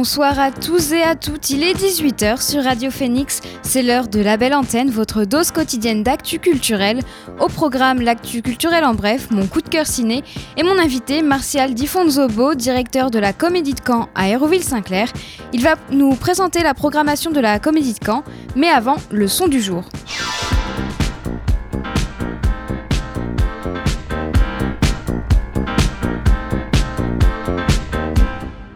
[0.00, 4.18] Bonsoir à tous et à toutes, il est 18h sur Radio Phoenix, c'est l'heure de
[4.18, 7.02] la belle antenne, votre dose quotidienne d'actu culturel.
[7.38, 10.24] Au programme l'actu culturel en bref, mon coup de cœur ciné
[10.56, 15.12] et mon invité Martial Difonzobo, directeur de la Comédie de Caen à Aéroville-Saint-Clair.
[15.52, 18.24] Il va nous présenter la programmation de la Comédie de Caen,
[18.56, 19.84] mais avant, le son du jour.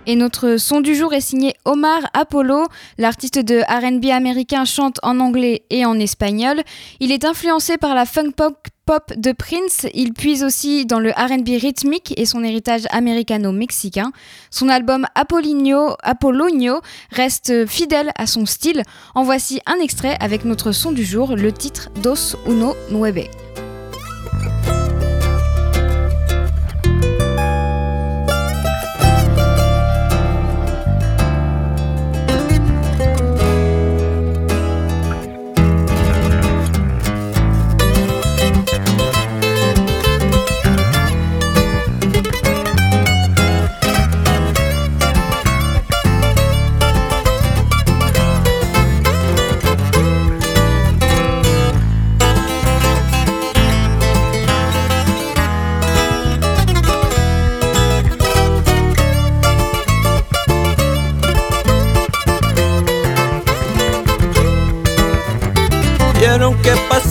[0.07, 2.67] Et notre son du jour est signé Omar Apollo.
[2.99, 6.63] L'artiste de RB américain chante en anglais et en espagnol.
[7.01, 8.69] Il est influencé par la funk pop
[9.17, 14.13] de Prince, il puise aussi dans le RB rythmique et son héritage américano-mexicain.
[14.51, 18.83] Son album Apollinio, Apollonio reste fidèle à son style.
[19.15, 23.25] En voici un extrait avec notre son du jour, le titre Dos Uno Nueve.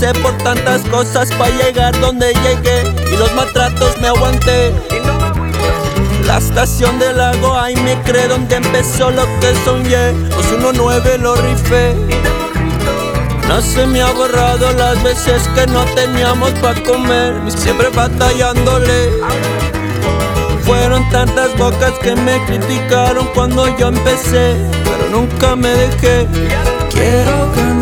[0.03, 4.73] Pasé por tantas cosas para llegar donde llegué y los maltratos me aguanté.
[6.25, 10.11] La estación del lago, ahí me cree donde empezó lo que soñé.
[10.35, 11.95] 219 lo rifé.
[13.47, 19.11] No se me ha borrado las veces que no teníamos para comer, siempre batallándole.
[20.65, 26.27] Fueron tantas bocas que me criticaron cuando yo empecé, pero nunca me dejé.
[26.89, 27.72] Quiero ganar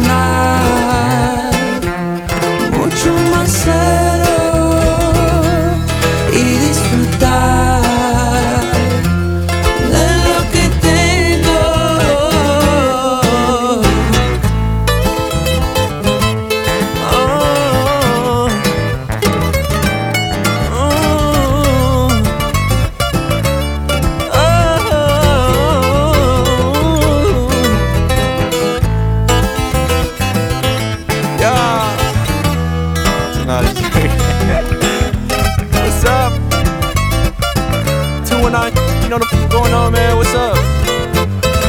[39.82, 40.18] on, man.
[40.18, 40.56] What's up?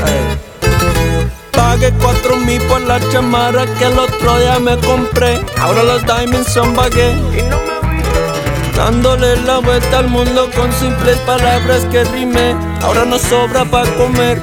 [0.05, 0.23] Hey.
[1.53, 5.41] Pagué cuatro mil por la chamarra que el otro día me compré.
[5.61, 7.15] Ahora los diamonds son bagué.
[8.77, 12.55] Dándole la vuelta al mundo con simples palabras que rimé.
[12.83, 14.41] Ahora no sobra para comer.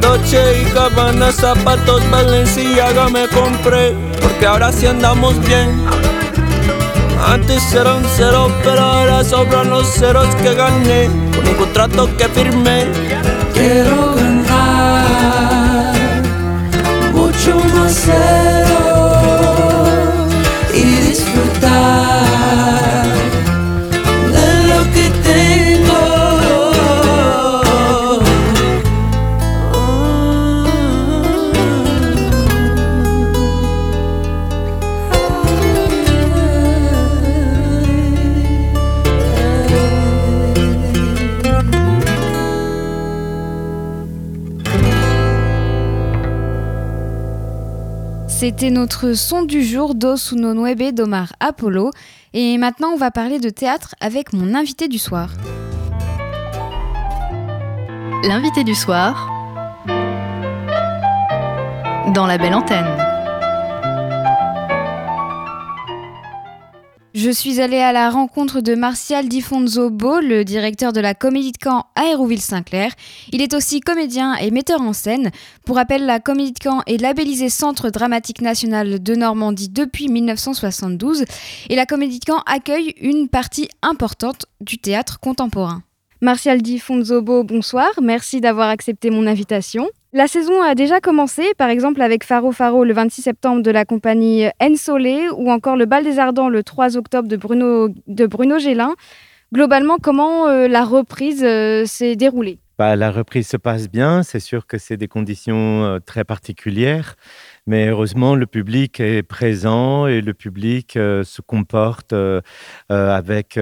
[0.00, 5.86] Dolce y Gabbana, zapatos Balenciaga me compré Porque ahora sí andamos bien
[7.24, 11.21] Antes era un cero, pero ahora sobran los ceros que gané
[11.62, 12.88] contrato que firmé.
[13.54, 15.51] Quiero ganar
[48.54, 51.90] C'était notre son du jour Dos Uno Nueve d'Omar Apollo.
[52.34, 55.30] Et maintenant, on va parler de théâtre avec mon invité du soir.
[58.22, 59.30] L'invité du soir
[62.14, 63.11] dans La Belle Antenne.
[67.14, 71.52] Je suis allée à la rencontre de Martial Difonzo Beau, le directeur de la Comédie
[71.52, 72.90] de Caen à Hérouville-Saint-Clair.
[73.32, 75.30] Il est aussi comédien et metteur en scène.
[75.66, 81.26] Pour rappel, la Comédie de Caen est labellisée Centre dramatique national de Normandie depuis 1972
[81.68, 85.82] et la Comédie de Caen accueille une partie importante du théâtre contemporain.
[86.22, 87.90] Martial Di Fonzobo, bonsoir.
[88.00, 89.88] Merci d'avoir accepté mon invitation.
[90.12, 93.84] La saison a déjà commencé, par exemple avec Faro Faro le 26 septembre de la
[93.84, 98.60] compagnie Ensolé ou encore le Bal des Ardents le 3 octobre de Bruno, de Bruno
[98.60, 98.94] Gélin.
[99.52, 102.60] Globalement, comment euh, la reprise euh, s'est déroulée?
[102.78, 104.22] Bah, La reprise se passe bien.
[104.22, 107.16] C'est sûr que c'est des conditions euh, très particulières.
[107.68, 112.40] Mais heureusement, le public est présent et le public euh, se comporte euh,
[112.90, 113.56] euh, avec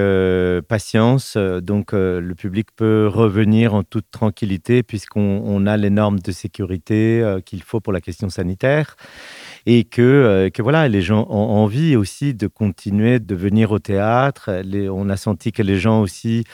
[0.68, 1.36] patience.
[1.36, 7.62] Donc, le public peut revenir en toute tranquillité puisqu'on a les normes de sécurité qu'il
[7.62, 8.96] faut pour la question sanitaire
[9.66, 14.50] et que, que voilà, les gens ont envie aussi de continuer de venir au théâtre.
[14.90, 16.44] on a senti que les gens aussi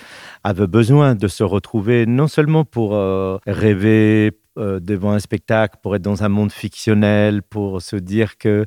[0.43, 2.99] avaient besoin de se retrouver, non seulement pour
[3.47, 8.65] rêver, euh, devant un spectacle, pour être dans un monde fictionnel, pour se dire que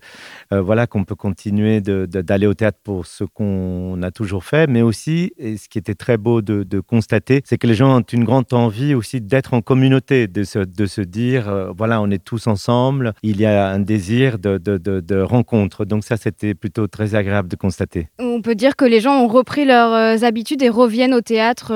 [0.53, 4.83] euh, voilà qu'on peut continuer d'aller au théâtre pour ce qu'on a toujours fait, mais
[4.83, 8.23] aussi, et ce qui était très beau de, constater, c'est que les gens ont une
[8.23, 12.23] grande envie aussi d'être en communauté, de se, de se dire euh, voilà, on est
[12.23, 15.85] tous ensemble, il y a un désir de, de rencontre.
[15.85, 18.09] Donc ça, c'était plutôt très agréable de constater.
[18.19, 21.73] On peut dire que les gens ont repris leurs habitudes et reviennent au théâtre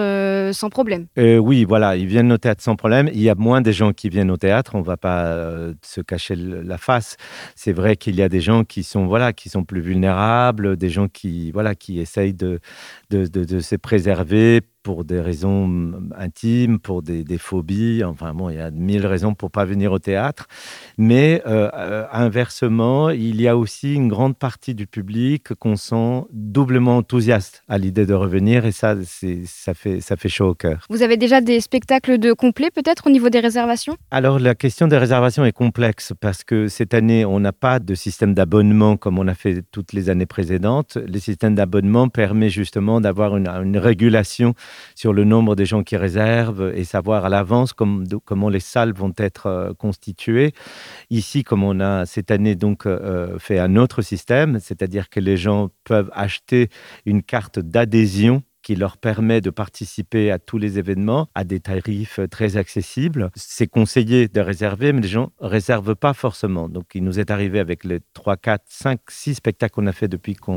[0.54, 1.07] sans problème.
[1.18, 3.09] oui, voilà, ils viennent au théâtre sans problème.
[3.13, 5.73] Il y a moins des gens qui qui viennent au théâtre, on va pas euh,
[5.81, 7.15] se cacher la face.
[7.55, 10.89] C'est vrai qu'il y a des gens qui sont voilà, qui sont plus vulnérables, des
[10.89, 12.59] gens qui voilà, qui essayent de,
[13.18, 18.04] de, de se préserver pour des raisons mm, intimes, pour des, phobies.
[18.04, 20.48] Enfin bon, il y a mille raisons pour pas venir au théâtre.
[20.98, 26.25] Mais euh, euh, inversement, il y a aussi une grande partie du public qu'on sent
[26.31, 28.95] doublement enthousiaste à l'idée de revenir et ça,
[29.45, 30.86] ça fait, ça fait chaud au cœur.
[30.89, 33.95] Vous avez déjà des spectacles de complet peut-être au niveau des réservations?
[34.12, 37.95] Alors la question des réservations est complexe parce que cette année, on n'a pas de
[37.95, 40.98] système d'abonnement comme on a fait toutes les années précédentes.
[40.98, 44.55] Le système d'abonnement permet justement d'avoir une, régulation
[44.95, 49.13] sur le nombre des gens qui réservent et savoir à l'avance comment les salles vont
[49.17, 50.53] être euh, constituées.
[51.09, 55.38] Ici, comme on a cette année donc euh, fait un autre système, c'est-à-dire que les
[55.38, 56.69] gens peuvent acheter
[57.05, 62.19] une carte d'adhésion qui leur permet de participer à tous les événements à des tarifs
[62.31, 63.30] très accessibles.
[63.36, 66.69] C'est conseillé de réserver, mais les gens ne réservent pas forcément.
[66.69, 70.07] Donc, il nous est arrivé avec les 3, 4, 5, 6 spectacles qu'on a fait
[70.07, 70.51] depuis que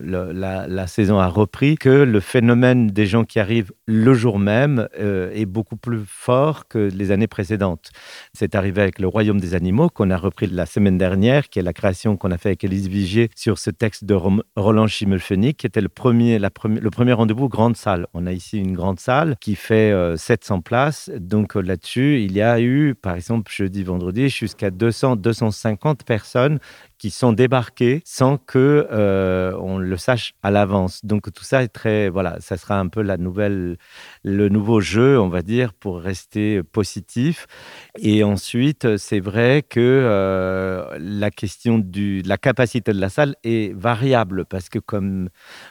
[0.00, 4.88] la, la, saison a repris, que le phénomène des gens qui arrivent le jour même
[4.98, 7.90] euh, est beaucoup plus fort que les années précédentes.
[8.32, 11.62] C'est arrivé avec Le Royaume des animaux, qu'on a repris la semaine dernière, qui est
[11.62, 14.16] la création qu'on a fait avec Élise Vigier sur ce texte de
[14.56, 18.06] Roland Schimmelfennig, qui était le premier, la le premier rendez-vous grande salle.
[18.14, 21.10] On a ici une grande salle qui fait 700 euh, places.
[21.16, 26.58] Donc euh, là-dessus, il y a eu, par exemple, jeudi, vendredi, jusqu'à 200, 250 personnes
[26.98, 31.04] qui sont débarqués sans que euh, on le sache à l'avance.
[31.04, 33.76] Donc tout ça est très voilà, ça sera un peu la nouvelle,
[34.24, 37.46] le nouveau jeu, on va dire, pour rester positif.
[37.98, 43.36] Et ensuite, c'est vrai que euh, la question du, de la capacité de la salle
[43.44, 45.28] est variable parce que comme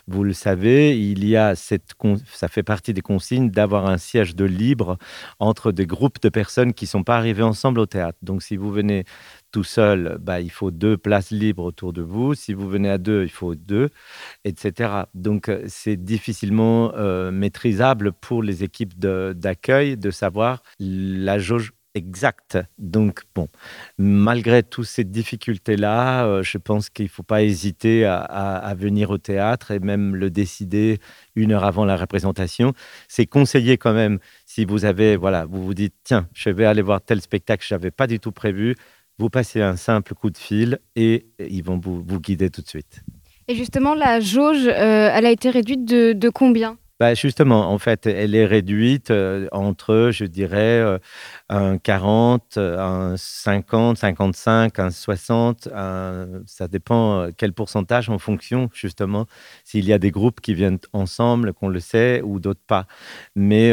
[0.07, 1.94] vous le savez, il y a cette,
[2.25, 4.97] ça fait partie des consignes d'avoir un siège de libre
[5.39, 8.18] entre des groupes de personnes qui sont pas arrivées ensemble au théâtre.
[8.21, 9.03] Donc si vous venez
[9.51, 12.35] tout seul, bah, il faut deux places libres autour de vous.
[12.35, 13.89] Si vous venez à deux, il faut deux,
[14.44, 15.03] etc.
[15.13, 22.57] Donc, euh, c'est difficilement euh, maîtrisable pour les équipes d'accueil de, savoir la jauge exacte.
[22.77, 23.49] Donc, bon,
[23.97, 29.18] malgré toutes ces difficultés-là, euh, je pense qu'il ne faut pas hésiter à, venir au
[29.18, 30.99] théâtre et même le décider
[31.35, 32.73] une heure avant la représentation.
[33.07, 36.81] C'est conseillé quand même si vous avez, voilà, vous vous dites, tiens, je vais aller
[36.83, 38.75] voir tel spectacle je n'avais pas du tout prévu
[39.19, 43.02] vous passez un simple coup de fil et ils vont vous, guider tout de suite.
[43.47, 46.78] Et justement, la jauge, euh, elle a été réduite de, combien?
[47.00, 50.97] Bah justement, en fait, elle est réduite euh, entre, je dirais, euh,
[51.47, 55.69] un 40, un 50, 55, un 60.
[56.47, 59.28] ça dépend quel pourcentage en fonction, justement,
[59.64, 62.88] s'il y a des groupes qui viennent ensemble, qu'on le sait, ou d'autres pas.
[63.36, 63.71] Mais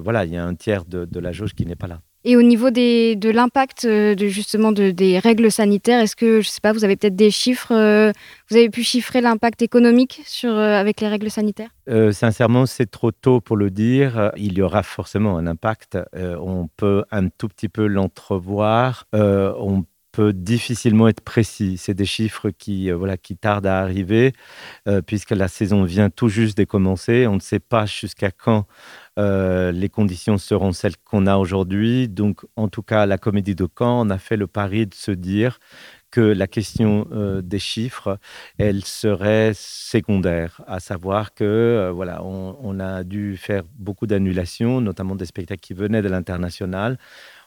[0.00, 2.00] voilà, il y a un tiers de, de la jauge qui n'est pas là.
[2.26, 6.62] Et au niveau de l'impact euh, justement de, des règles sanitaires, est-ce que, je sais
[6.62, 8.12] pas, vous avez peut-être des chiffres, euh,
[8.48, 11.68] vous avez pu chiffrer l'impact économique sur, euh, avec les règles sanitaires?
[12.12, 14.32] Sincèrement, c'est trop tôt pour le dire.
[14.36, 15.98] Il y aura forcément un impact.
[16.14, 19.06] on peut un tout petit peu l'entrevoir.
[20.14, 21.76] Peut difficilement être précis.
[21.76, 24.32] C'est des chiffres qui, voilà, qui tardent à arriver
[25.06, 27.26] puisque la saison vient tout juste de commencer.
[27.26, 28.66] On ne sait pas jusqu'à quand
[29.18, 32.08] euh, les conditions seront celles qu'on a aujourd'hui.
[32.08, 35.10] Donc, en tout cas, la Comédie de Caen, on a fait le pari de se
[35.12, 35.58] dire
[36.10, 38.18] que la question euh, des chiffres,
[38.58, 45.16] elle serait secondaire, à savoir que euh, voilà, on, a dû faire beaucoup d'annulations, notamment
[45.16, 46.98] des spectacles qui venaient de l'international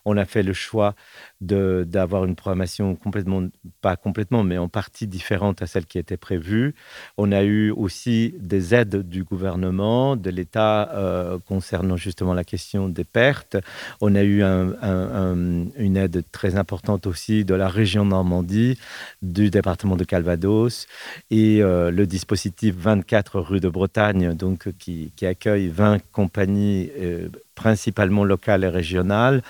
[0.07, 0.95] on a fait le choix
[1.41, 3.48] d'avoir une programmation complètement,
[3.82, 6.74] pas complètement, mais en partie différente à celle qui était prévue.
[7.17, 12.89] On a eu aussi des aides du gouvernement, de l'État euh, concernant justement la question
[12.89, 13.58] des pertes.
[14.01, 18.77] On a eu une aide très importante aussi de la région Normandie,
[19.22, 20.88] du département de Calvados
[21.29, 26.89] et euh, le dispositif 24 rue de Bretagne, donc qui, accueille 20 compagnies.
[26.98, 27.27] Euh,
[27.58, 29.41] principalement locales et régionales,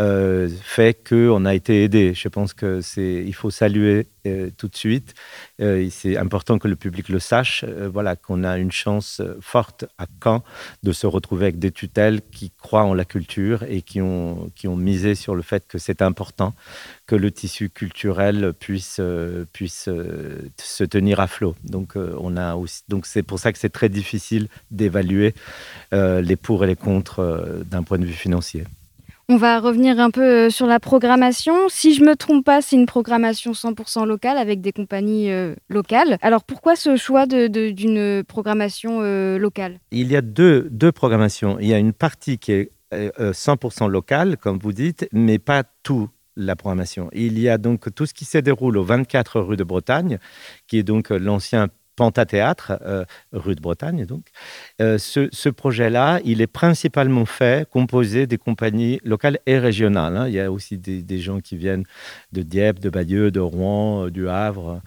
[0.00, 0.48] euh,
[1.30, 2.12] qu'on a été aidé.
[2.14, 5.14] Je pense que c'est, il faut saluer euh, tout de suite.
[5.60, 7.64] Euh, c'est important que le public le sache.
[7.64, 10.42] voilà, qu'on a une chance forte à Caen
[10.82, 14.66] de se retrouver avec des tutelles qui croient en la culture et qui ont, qui
[14.66, 16.52] ont misé sur le fait que c'est important
[17.06, 19.00] que le tissu culturel puisse,
[19.52, 19.88] puisse
[20.58, 21.54] se tenir à flot.
[21.64, 25.34] Donc, on a aussi, donc c'est pour ça que c'est très difficile d'évaluer
[25.92, 28.64] les pour et les contre d'un point de vue financier.
[29.32, 31.68] On va revenir un peu euh, sur la programmation.
[31.68, 36.18] Si je me trompe pas, c'est une programmation 100% locale avec des compagnies euh, locales.
[36.20, 39.78] Alors pourquoi ce choix d'une programmation euh, locale?
[39.92, 41.60] Il y a deux, deux programmations.
[41.60, 46.08] Il y a une partie qui est 100% locale, comme vous dites, mais pas tout
[46.34, 47.08] la programmation.
[47.12, 50.18] Il y a donc tout ce qui se déroule au 24 rue de Bretagne,
[50.66, 51.68] qui est donc l'ancien
[52.00, 54.24] Pantathéâtre, euh, rue de Bretagne donc.
[54.80, 60.16] Euh, ce, projet-là, il est principalement fait, composé des compagnies locales et régionales.
[60.16, 60.26] Hein.
[60.26, 61.84] Il y a aussi des, gens qui viennent
[62.32, 64.80] de Dieppe, de Bayeux, de Rouen, euh, du Havre.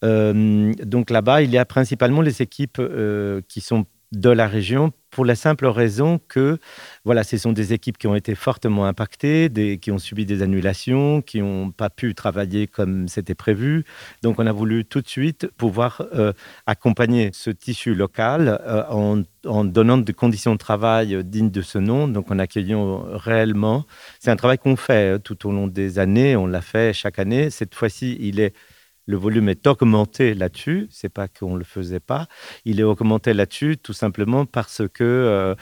[0.00, 2.80] donc là-bas, il y a principalement les équipes
[3.48, 6.58] qui sont de la région pour la simple raison que
[7.04, 11.20] voilà, ce sont des équipes qui ont été fortement impactées, qui ont subi des annulations,
[11.20, 13.84] qui n'ont pas pu travailler comme c'était prévu.
[14.22, 16.32] Donc on a voulu tout de suite pouvoir euh,
[16.66, 21.78] accompagner ce tissu local euh, en, en, donnant des conditions de travail dignes de ce
[21.78, 23.84] nom, donc en accueillant réellement.
[24.20, 27.18] C'est un travail qu'on fait euh, tout au long des années, on l'a fait chaque
[27.18, 27.50] année.
[27.50, 28.54] Cette fois-ci, il est
[29.06, 30.86] le volume est augmenté là-dessus.
[30.90, 32.26] C'est pas qu'on le faisait pas.
[32.64, 35.54] Il est augmenté là-dessus tout simplement parce que euh,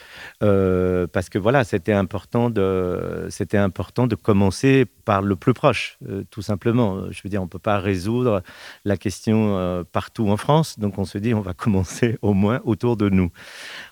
[0.43, 5.99] euh, parce que voilà, c'était important de c'était important de commencer par le plus proche,
[6.09, 7.11] euh, tout simplement.
[7.11, 8.43] Je veux dire, on peut pas résoudre
[8.85, 12.97] la question partout en France, donc on se dit on va commencer au moins autour
[12.97, 13.31] de nous.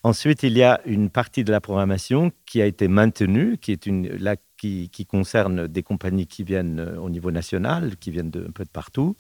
[0.03, 3.87] Ensuite, il y a une partie de la programmation qui a été maintenue, qui est
[3.87, 8.47] une la qui, concerne des compagnies qui viennent euh, au niveau national, qui viennent de,
[8.49, 9.17] un peu de partout,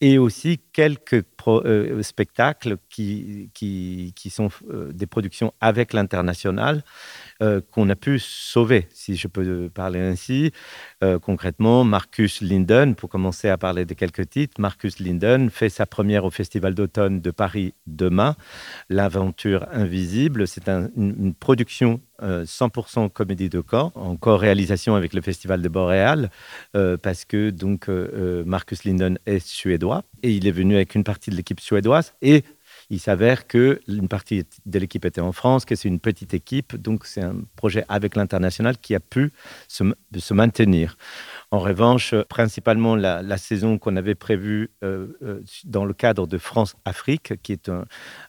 [0.00, 6.84] et aussi quelques euh, spectacles qui, qui, sont euh, des productions avec l'international
[7.70, 10.52] qu'on a pu sauver, si je peux parler ainsi.
[11.22, 16.24] concrètement, Marcus Linden, pour commencer à parler de quelques titres, Marcus Linden fait sa première
[16.24, 18.36] au Festival d'automne de Paris demain,
[18.88, 20.46] L'aventure invisible.
[20.46, 26.30] C'est une production 100% euh, comédie de camp, en co-réalisation avec le Festival de Boréal,
[26.76, 31.04] euh, parce que donc euh, Marcus Linden est suédois et il est venu avec une
[31.04, 32.44] partie de l'équipe suédoise et
[32.90, 36.76] il s'avère que une partie de l'équipe était en France, que c'est une petite équipe,
[36.76, 39.32] donc c'est un projet avec l'international qui a pu
[39.68, 39.84] se,
[40.16, 40.96] se maintenir.
[41.50, 47.34] En revanche, principalement la, saison qu'on avait prévue euh, euh, dans le cadre de France-Afrique,
[47.42, 47.70] qui est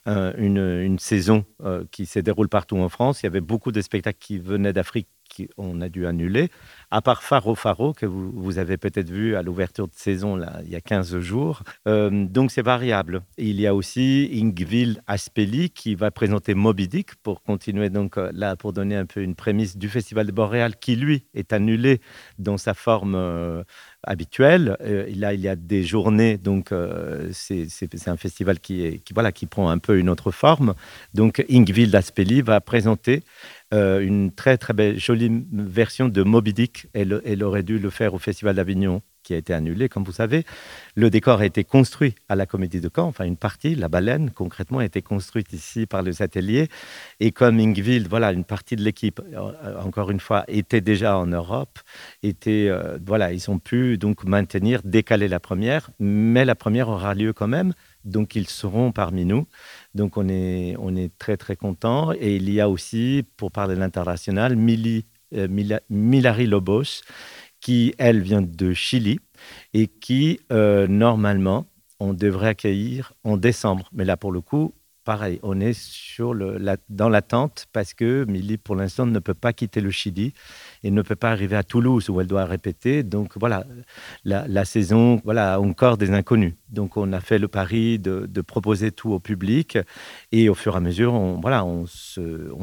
[0.06, 4.18] une, saison euh, qui se déroule partout en France, il y avait beaucoup de spectacles
[4.20, 6.50] qui venaient d'Afrique qu'on a dû annuler
[6.90, 10.76] à part Faro Faro, que vous, avez peut-être vu à l'ouverture de saison il y
[10.76, 11.62] a 15 jours.
[11.86, 13.22] Euh, donc c'est variable.
[13.36, 18.30] il y a aussi Ingvild Aspeli qui va présenter Moby Dick pour continuer donc euh,
[18.32, 22.00] là pour donner un peu une prémisse du Festival de Boréal qui lui est annulé
[22.38, 23.62] dans sa forme euh,
[24.04, 24.76] habituelle.
[24.80, 26.72] là, il y a des journées, donc
[27.32, 30.74] c'est un festival qui, est, qui, voilà, qui prend un peu une autre forme.
[31.14, 33.22] Donc Ingvild Aspeli va présenter
[33.74, 36.86] euh, une très très belle, jolie version de Moby Dick.
[36.94, 40.12] Elle, elle, aurait dû le faire au Festival d'Avignon, qui a été annulé, comme vous
[40.12, 40.44] savez.
[40.94, 44.30] Le décor a été construit à la Comédie de Caen, enfin une partie, la baleine
[44.30, 46.68] concrètement, a été construite ici par les ateliers.
[47.20, 51.26] Et comme Ingvild, voilà, une partie de l'équipe, euh, encore une fois, était déjà en
[51.26, 51.78] Europe,
[52.22, 57.12] était, euh, voilà, ils ont pu donc maintenir, décaler la première, mais la première aura
[57.12, 59.46] lieu quand même donc ils seront parmi nous.
[59.94, 62.12] Donc on est, on est très très content.
[62.12, 64.56] Et il y a aussi, pour parler de l'international,
[65.34, 65.48] euh,
[65.90, 67.02] Milari Lobos,
[67.60, 69.18] qui elle vient de Chili
[69.74, 71.66] et qui euh, normalement
[72.00, 73.88] on devrait accueillir en décembre.
[73.92, 74.74] Mais là pour le coup,
[75.04, 75.76] pareil, on est
[76.88, 80.34] dans l'attente parce que Milly pour l'instant ne peut pas quitter le Chili
[80.84, 83.02] et ne peut pas arriver à Toulouse où elle doit répéter.
[83.02, 83.64] Donc voilà,
[84.24, 86.54] la, saison, voilà, encore des inconnus.
[86.70, 89.78] Donc on a fait le pari de, proposer tout au public
[90.32, 91.86] et au fur et à mesure, on, voilà, on,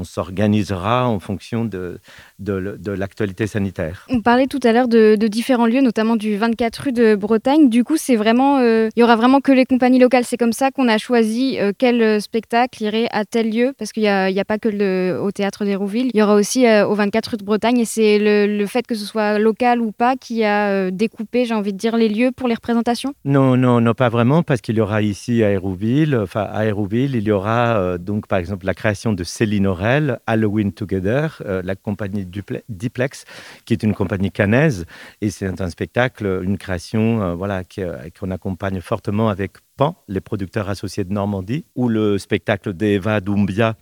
[0.03, 1.99] s'organisera en fonction de,
[2.39, 4.05] de, l'actualité sanitaire.
[4.09, 7.69] On parlait tout à l'heure de, différents lieux, notamment du 24 rue de Bretagne.
[7.69, 10.23] Du coup, c'est vraiment, euh, il y aura vraiment que les compagnies locales.
[10.23, 14.03] C'est comme ça qu'on a choisi euh, quel spectacle irait à tel lieu, parce qu'il
[14.03, 16.11] n'y a, pas que le, au théâtre d'Hérouville.
[16.13, 18.85] Il y aura aussi euh, au 24 rue de Bretagne, et c'est le, le, fait
[18.87, 22.31] que ce soit local ou pas qui a découpé, j'ai envie de dire, les lieux
[22.31, 23.13] pour les représentations?
[23.23, 27.15] Non, non, non, pas vraiment, parce qu'il y aura ici à Hérouville, enfin à Hérouville,
[27.15, 32.27] il y aura donc par exemple la création de Céline Aurel, Halloween Together, la compagnie
[32.69, 33.25] Diplex,
[33.65, 34.85] qui est une compagnie canaise,
[35.21, 37.63] et c'est un spectacle, une création, voilà,
[38.19, 43.75] qu'on accompagne fortement avec PAN, les producteurs associés de Normandie, ou le spectacle d'Eva Doumbia,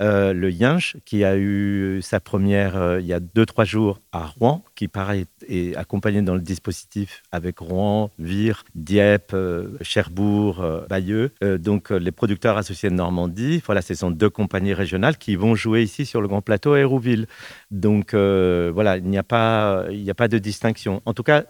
[0.00, 4.00] euh, le Yinche, qui a eu sa première euh, il y a deux, trois jours
[4.12, 10.64] à Rouen, qui pareil est accompagné dans le dispositif avec Rouen, Vire, Dieppe, euh, Cherbourg,
[10.88, 11.32] Bayeux.
[11.58, 15.82] donc les producteurs associés de Normandie, voilà, ce sont deux compagnies régionales qui vont jouer
[15.82, 17.26] ici sur le Grand Plateau à Hérouville.
[17.70, 21.02] Donc voilà, il n'y a, pas, il n'y a pas de distinction.
[21.04, 21.44] En tout cas,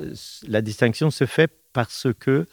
[0.49, 2.47] la distinction se fait parce que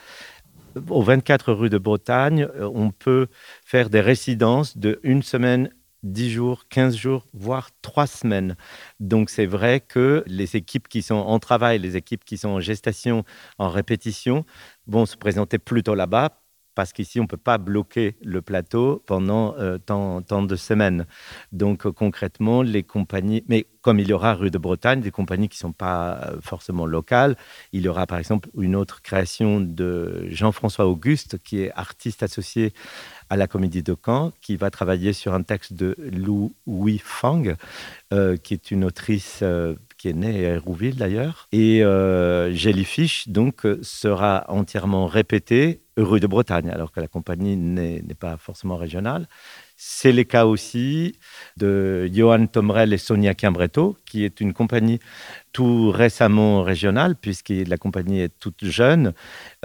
[0.89, 3.27] au 24 rue de Bretagne, on peut
[3.65, 5.71] faire des résidences de une semaine
[6.03, 8.55] 10 jours, 15 jours, voire 3 semaines.
[8.99, 12.59] Donc c'est vrai que les équipes qui sont en travail, les équipes qui sont en
[12.59, 13.23] gestation,
[13.57, 14.45] en répétition,
[14.87, 16.41] vont se présenter plutôt là-bas
[16.77, 21.07] parce qu'ici, on ne peut pas bloquer le plateau pendant euh, tant, de semaines.
[21.51, 25.49] Donc, euh, concrètement, les compagnies, mais comme il y aura rue de Bretagne, des compagnies
[25.49, 27.35] qui ne sont pas euh, forcément locales,
[27.73, 32.73] il y aura par exemple une autre création de Jean-François Auguste, qui est artiste associé
[33.31, 37.41] à la Comédie de Caen, qui va travailler sur un texte de Lou Wei Fang,
[38.11, 39.43] qui est une autrice
[39.97, 41.47] qui est née à Hérouville d'ailleurs.
[41.51, 48.37] Et Jellyfish, donc, sera entièrement répété rue de Bretagne, alors que la compagnie n'est pas
[48.37, 49.27] forcément régionale.
[49.75, 51.19] C'est le cas aussi
[51.57, 54.99] de Johan Tomrel et Sonia Quimbretto, qui est une compagnie
[55.53, 59.13] tout récemment régionale, puisque la compagnie est toute jeune.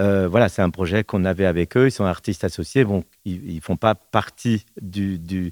[0.01, 1.87] Euh, voilà, c'est un projet qu'on avait avec eux.
[1.87, 2.83] Ils sont artistes associés.
[2.83, 5.49] Bon, ils ne font pas partie du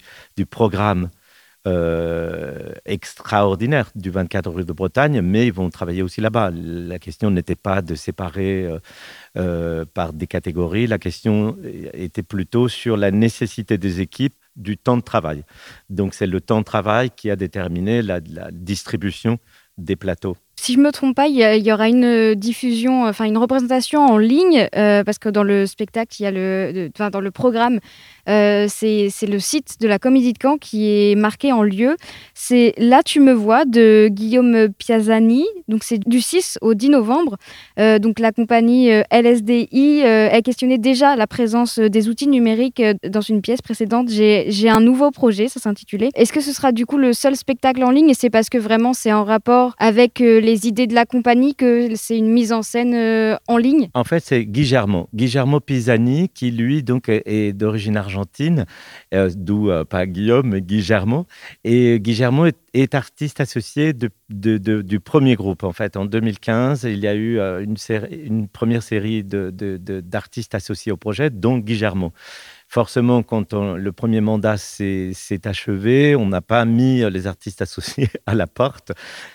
[0.49, 1.09] programme
[1.67, 6.49] euh, extraordinaire du 24 rue de Bretagne, mais ils vont travailler aussi là-bas.
[6.51, 8.79] La question n'était pas de séparer euh,
[9.37, 11.55] euh, par des catégories, la question
[11.93, 15.43] était plutôt sur la nécessité des équipes du temps de travail.
[15.91, 18.19] Donc c'est le temps de travail qui a déterminé la
[18.51, 19.37] distribution
[19.77, 24.05] des plateaux si je me trompe pas, il y, aura une diffusion, enfin une représentation
[24.05, 27.79] en ligne, parce que dans le spectacle, il y a le, enfin dans le programme,
[28.29, 31.95] euh, c'est le site de la Comédie de Caen qui est marqué en lieu.
[32.33, 37.37] C'est Là tu me vois de Guillaume Piazzani, donc c'est du 6 au 10 novembre.
[37.77, 43.61] donc la compagnie LSDI a questionné déjà la présence des outils numériques dans une pièce
[43.61, 44.09] précédente.
[44.09, 46.09] J'ai un nouveau projet, ça s'intitulait.
[46.15, 48.09] Est-ce que ce sera du coup le seul spectacle en ligne?
[48.09, 51.95] Et c'est parce que vraiment c'est en rapport avec les idées de la compagnie que
[51.95, 53.89] c'est une mise en scène euh, en ligne?
[53.93, 58.10] En fait, c'est Guillermo, Guillermo Pisani, qui lui donc est, d'origine argentine,
[59.13, 61.27] euh, d'où euh, pas Guillaume, mais Guillermo.
[61.63, 65.63] Et Guillermo est, artiste associé du premier groupe.
[65.63, 67.75] En fait, en 2015, il y a eu une,
[68.11, 72.13] une première série d'artistes associés au projet, dont Guillermo
[72.71, 78.33] forcément, quand le premier mandat s'est achevé, on n'a pas mis les artistes associés à
[78.33, 78.93] la porte.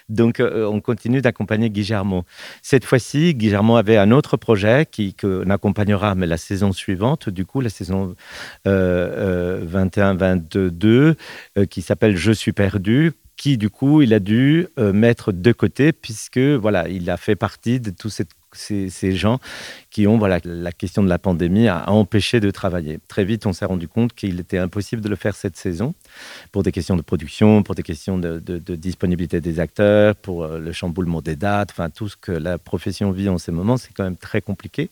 [0.09, 2.25] Donc, euh, on continue d'accompagner Guillermo.
[2.63, 7.45] Cette fois-ci, Guillermo avait un autre projet qui qu'on accompagnera, mais la saison suivante, du
[7.45, 8.15] coup, la saison
[8.65, 11.15] 21-22, euh,
[11.59, 15.93] euh, qui s'appelle Je suis perdu qui du coup il a dû mettre de côté
[15.93, 19.39] puisque voilà il a fait partie de toute cette ces, gens
[19.91, 22.99] qui ont voilà, la question de la pandémie à, empêcher de travailler.
[23.09, 25.95] Très vite, on s'est rendu compte qu'il était impossible de le faire cette saison
[26.53, 28.39] pour des questions de production, pour des questions de,
[28.77, 33.11] disponibilité des acteurs, pour euh, le chamboulement des dates, enfin tout ce que la profession
[33.11, 34.91] vit en ces moments, c'est quand même très compliqué.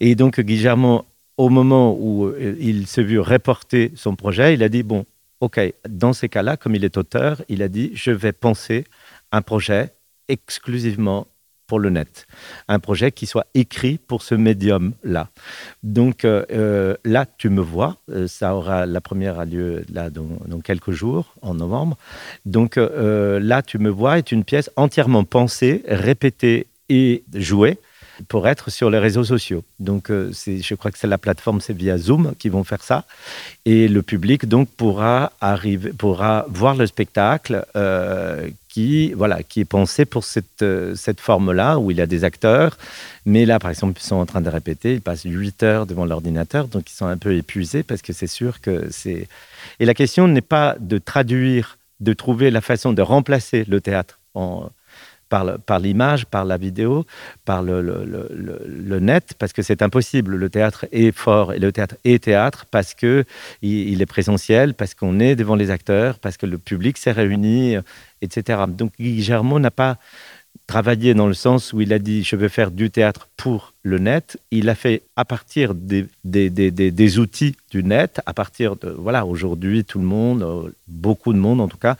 [0.00, 1.04] Et donc Guillermo,
[1.36, 5.06] au moment où euh, il s'est vu reporter son projet, il a dit, bon,
[5.40, 5.58] OK,
[5.88, 8.84] dans ces cas-là, comme il est auteur, il a dit, je vais penser
[9.32, 9.94] un projet
[10.28, 11.26] exclusivement
[11.70, 12.26] pour le net.
[12.66, 15.28] Un projet qui soit écrit pour ce médium-là.
[15.84, 20.10] Donc euh, euh, là, tu me vois, euh, ça aura la première a lieu là
[20.10, 21.96] dans, quelques jours, en novembre.
[22.44, 27.78] Donc là, tu me vois est une pièce entièrement pensée, répétée et jouée
[28.28, 29.64] pour être sur les réseaux sociaux.
[29.78, 33.04] Donc, euh, je crois que c'est la plateforme, c'est via Zoom qui vont faire ça.
[33.64, 39.64] Et le public, donc, pourra, arriver, pourra voir le spectacle euh, qui, voilà, qui est
[39.64, 42.78] pensé pour cette, euh, cette forme-là, où il y a des acteurs.
[43.26, 46.04] Mais là, par exemple, ils sont en train de répéter, ils passent 8 heures devant
[46.04, 49.28] l'ordinateur, donc ils sont un peu épuisés parce que c'est sûr que c'est...
[49.78, 54.18] Et la question n'est pas de traduire, de trouver la façon de remplacer le théâtre
[54.34, 54.70] en,
[55.30, 57.06] par, l'image, par la vidéo,
[57.44, 60.36] par le, net, parce que c'est impossible.
[60.36, 63.24] Le théâtre est fort et le théâtre est théâtre parce que
[63.62, 67.76] il, est présentiel, parce qu'on est devant les acteurs, parce que le public s'est réuni,
[68.20, 68.64] etc.
[68.68, 69.96] Donc Guillermo n'a pas
[70.66, 73.98] travaillé dans le sens où il a dit je veux faire du théâtre pour le
[73.98, 74.38] net.
[74.50, 79.98] Il a fait à partir des, outils du net, à partir de, voilà, aujourd'hui, tout
[79.98, 81.96] le monde, euh, beaucoup de monde en tout cas,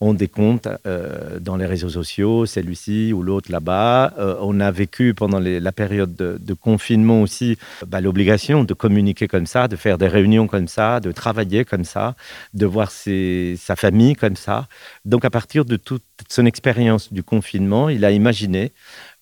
[0.00, 4.14] ont des comptes euh, dans les réseaux sociaux, celui-ci ou l'autre là-bas.
[4.18, 9.46] Euh, on a vécu pendant la période de, confinement aussi bah, l'obligation de communiquer comme
[9.46, 12.14] ça, de faire des réunions comme ça, de travailler comme ça,
[12.54, 14.68] de voir sa famille comme ça.
[15.04, 18.72] Donc à partir de toute son expérience du confinement, il a imaginé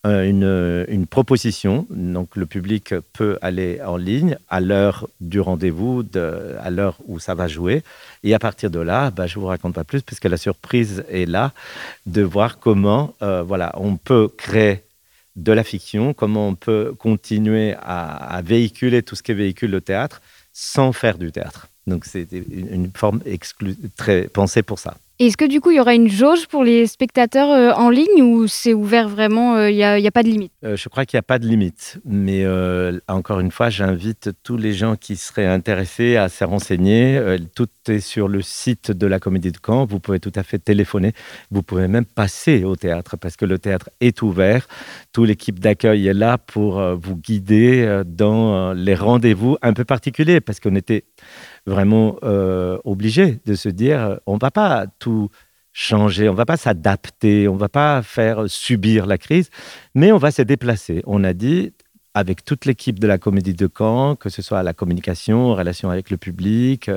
[0.04, 1.86] une, une, proposition.
[1.90, 6.04] Donc le public peut aller en ligne à l'heure du rendez-vous,
[6.60, 7.82] à l'heure où ça va jouer.
[8.24, 11.04] Et à partir de là, bah, je ne vous raconte pas plus, puisque la surprise
[11.08, 11.52] est là
[12.06, 14.82] de voir comment euh, voilà, on peut créer
[15.36, 20.20] de la fiction, comment on peut continuer à, véhiculer tout ce qui véhicule le théâtre
[20.52, 21.68] sans faire du théâtre.
[21.86, 23.20] Donc c'est une forme
[23.96, 24.96] très pensée pour ça.
[25.18, 28.22] Est-ce que du coup, il y aura une jauge pour les spectateurs euh, en ligne
[28.22, 30.53] ou c'est ouvert vraiment, euh, il n'y a, pas de limite?
[30.64, 32.01] Euh, Je crois qu'il n'y a pas de limite.
[32.05, 32.44] Mais
[33.09, 37.20] encore une fois, j'invite tous les gens qui seraient intéressés à se renseigner.
[37.55, 39.85] tout est sur le site de la Comédie de Caen.
[39.85, 41.12] Vous pouvez tout à fait téléphoner.
[41.51, 44.66] Vous pouvez même passer au théâtre parce que le théâtre est ouvert.
[45.12, 50.59] Toute l'équipe d'accueil est là pour vous guider dans les rendez-vous un peu particuliers parce
[50.59, 51.05] qu'on était
[51.66, 55.31] vraiment euh, obligé de se dire on va pas tout
[55.72, 59.48] changer, on va pas s'adapter, on va pas faire subir la crise,
[59.94, 61.03] mais on va se déplacer.
[61.07, 61.72] On a dit
[62.14, 65.55] avec toute l'équipe de la Comédie de Caen, que ce soit à la communication, en
[65.55, 66.90] relation avec le public,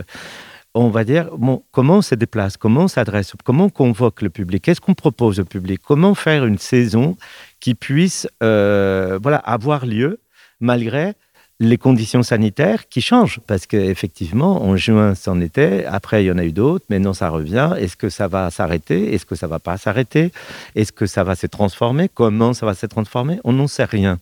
[0.75, 1.29] on va dire
[1.71, 5.39] comment on se déplace, comment on s'adresse, comment on convoque le public, qu'est-ce qu'on propose
[5.39, 7.15] au public, comment faire une saison
[7.61, 10.19] qui puisse euh, voilà, avoir lieu
[10.59, 11.13] malgré
[11.61, 16.37] les conditions sanitaires qui changent, parce qu'effectivement, en juin, c'en était, après, il y en
[16.37, 17.71] a eu d'autres, mais non, ça revient.
[17.79, 19.13] Est-ce que ça va s'arrêter?
[19.13, 20.31] Est-ce que ça va pas s'arrêter?
[20.75, 22.09] Est-ce que ça va se transformer?
[22.13, 23.39] Comment ça va se transformer?
[23.45, 24.19] On n'en sait rien.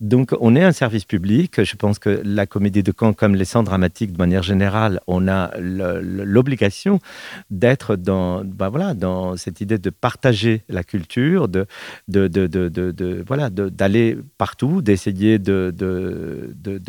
[0.00, 1.62] Donc, on est un service public.
[1.62, 5.28] Je pense que la comédie de Caen, comme les centres dramatiques de manière générale, on
[5.28, 7.00] a l'obligation
[7.50, 11.66] d'être dans, ben voilà, dans cette idée de partager la culture, de,
[12.08, 15.70] de, de, de voilà, d'aller partout, d'essayer de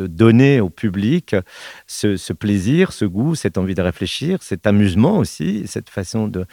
[0.07, 1.35] donner au public
[1.87, 6.45] ce, plaisir, ce goût, cette envie de réfléchir, cet amusement aussi, cette façon de,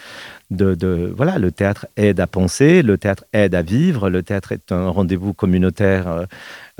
[0.51, 4.73] de, Voilà, le théâtre aide à penser, le théâtre aide à vivre, le théâtre est
[4.73, 6.27] un rendez-vous communautaire.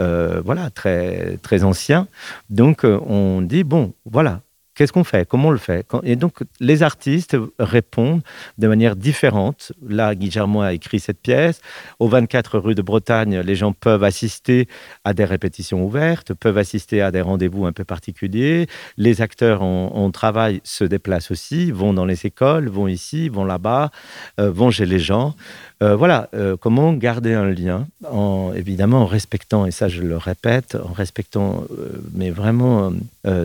[0.01, 2.07] Euh, voilà, très, très ancien.
[2.51, 4.41] Donc, euh, on dit, bon, voilà,
[4.79, 5.27] Qu'est-ce qu'on fait?
[5.27, 5.85] Comment on le fait?
[6.05, 8.23] Et donc, les artistes répondent
[8.59, 9.73] de manière différente.
[9.85, 11.61] Là, Guillermo a écrit cette pièce.
[11.99, 14.69] Au 24 rue de Bretagne, les gens peuvent assister
[15.03, 18.69] à des répétitions ouvertes, peuvent assister à des rendez-vous un peu particuliers.
[18.97, 23.91] Les acteurs en, travail se déplacent aussi, vont dans les écoles, vont ici, vont là-bas,
[24.39, 25.35] euh, vont chez les gens.
[25.81, 30.17] Euh, voilà, euh, comment garder un lien, en, évidemment en respectant, et ça je le
[30.17, 32.93] répète, en respectant, euh, mais vraiment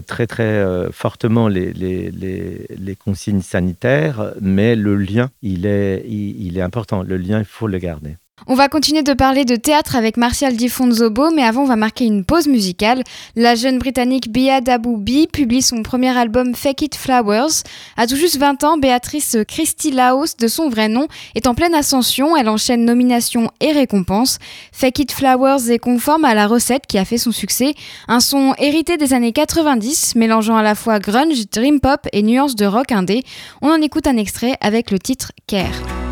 [0.08, 7.46] très très fortement les, consignes sanitaires, mais le lien, il est important, le lien, il
[7.46, 8.15] faut le garder.
[8.46, 11.78] On va continuer de parler de théâtre avec Martial Di Fonzobo, mais avant on va
[11.78, 13.04] marquer une pause musicale.
[13.38, 17.63] La jeune britannique Bea Daboubi publie son premier album Fake It Flowers.
[17.96, 21.74] À tout juste 20 ans, Béatrice Christy Laos, de son vrai nom, est en pleine
[21.74, 22.36] ascension.
[22.36, 24.39] Elle enchaîne nominations et récompenses.
[24.74, 27.76] Fake It Flowers est conforme à la recette qui a fait son succès.
[28.10, 32.56] Un son hérité des années 90, mélangeant à la fois grunge, dream pop et nuances
[32.56, 33.24] de rock indé.
[33.62, 36.03] On en écoute un extrait avec le titre Care.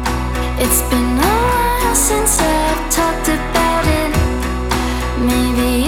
[1.95, 4.11] Since I've talked about it.
[5.19, 5.80] Maybe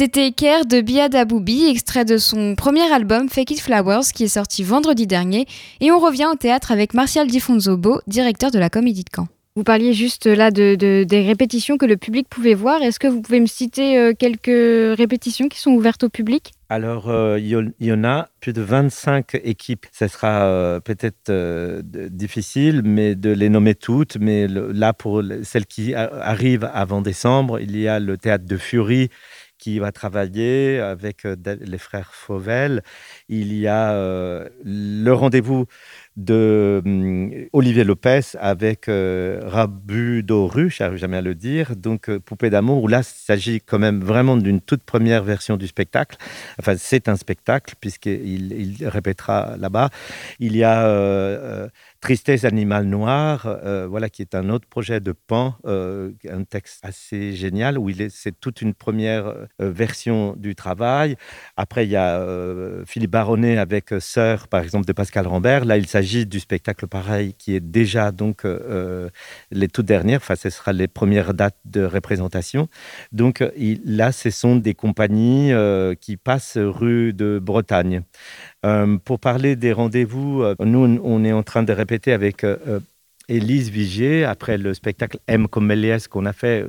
[0.00, 4.28] C'était Care de Biada Boubi, extrait de son premier album Fake It Flowers qui est
[4.28, 5.44] sorti vendredi dernier.
[5.82, 9.28] Et on revient au théâtre avec Martial Di Fonzobo, directeur de la Comédie de Caen.
[9.56, 12.80] Vous parliez juste là de, des répétitions que le public pouvait voir.
[12.80, 16.52] Est-ce que vous pouvez me citer euh, quelques répétitions qui sont ouvertes au public?
[16.70, 19.86] Alors, euh, il y en a plus de 25 équipes.
[19.92, 21.30] Ce sera euh, peut-être
[22.08, 24.16] difficile mais de les nommer toutes.
[24.18, 29.10] Mais là, pour celles qui arrivent avant décembre, il y a le théâtre de Fury
[29.60, 32.82] qui va travailler avec les frères Fauvel.
[33.28, 33.92] Il y a
[34.64, 35.66] le rendez-vous
[36.16, 42.18] de hum, Olivier Lopez avec euh, Rabu d'Oru, j'arrive jamais à le dire, donc euh,
[42.18, 46.16] Poupée d'amour, où là, il s'agit quand même vraiment d'une toute première version du spectacle.
[46.58, 49.90] Enfin, c'est un spectacle, puisqu'il il répétera là-bas.
[50.40, 51.68] Il y a euh,
[52.00, 56.80] Tristesse animal noir, euh, voilà, qui est un autre projet de Pan, euh, un texte
[56.82, 61.16] assez génial où il est, c'est toute une première euh, version du travail.
[61.58, 62.26] Après, il y a
[62.86, 65.66] Philippe Baronnet avec Sœur, par exemple, de Pascal Rambert.
[65.66, 68.46] Là, il s'agit du spectacle pareil qui est déjà donc
[69.50, 70.18] les toutes dernières.
[70.18, 72.68] Enfin, ce sera les premières dates de représentation.
[73.12, 73.44] Donc
[73.84, 75.52] là, ce sont des compagnies
[76.00, 78.02] qui passent rue de Bretagne.
[78.66, 82.80] Euh, pour parler des rendez-vous, euh, nous, on est en train de répéter avec euh,
[83.28, 86.66] Élise Vigier, après le spectacle M comme Méliès qu'on a fait,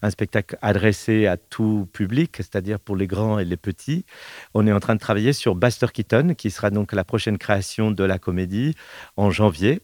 [0.00, 4.06] un spectacle adressé à tout public, c'est-à-dire pour les grands et les petits.
[4.54, 7.90] On est en train de travailler sur Buster Keaton, qui sera donc la prochaine création
[7.90, 8.74] de la comédie
[9.16, 9.80] en janvier.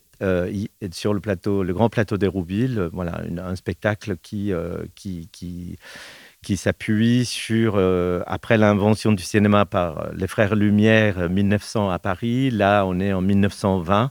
[0.92, 4.52] sur le plateau, le grand plateau d'Hérouville, voilà, un spectacle qui,
[4.94, 5.78] qui, qui
[6.42, 11.98] qui s'appuie sur, euh, après l'invention du cinéma par euh, les frères Lumière, 1900 à
[11.98, 14.10] Paris, là on est en 1920,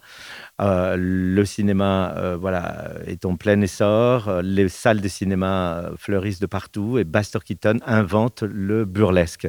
[0.60, 6.40] euh, le cinéma euh, voilà, est en plein essor, euh, les salles de cinéma fleurissent
[6.40, 9.48] de partout et Buster Keaton invente le burlesque.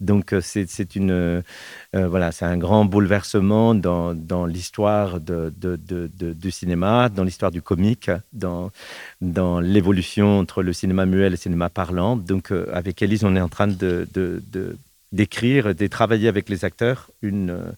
[0.00, 0.66] Donc c'est
[1.92, 8.10] voilà, un grand bouleversement dans, l'histoire de, de, de, du cinéma, dans l'histoire du comique,
[8.32, 8.70] dans,
[9.60, 12.16] l'évolution entre le cinéma muet et le cinéma parlant.
[12.16, 14.06] Donc avec Elise, on est en train de
[15.12, 17.74] d'écrire, de, travailler avec les acteurs une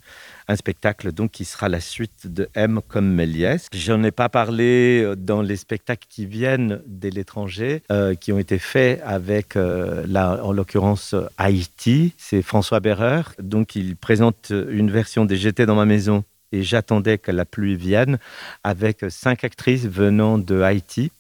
[0.49, 3.67] un spectacle donc qui sera la suite de M comme Méliès.
[3.73, 8.39] J'en ai pas parlé euh, dans les spectacles qui viennent de l'étranger, euh, qui ont
[8.39, 12.15] été faits avec, euh, en l'occurrence, Haïti.
[12.17, 13.35] C'est François Berreur.
[13.39, 17.77] Donc, il présente une version des J'étais dans ma maison et j'attendais que la pluie
[17.77, 18.19] vienne
[18.63, 21.11] avec cinq actrices venant de Haïti.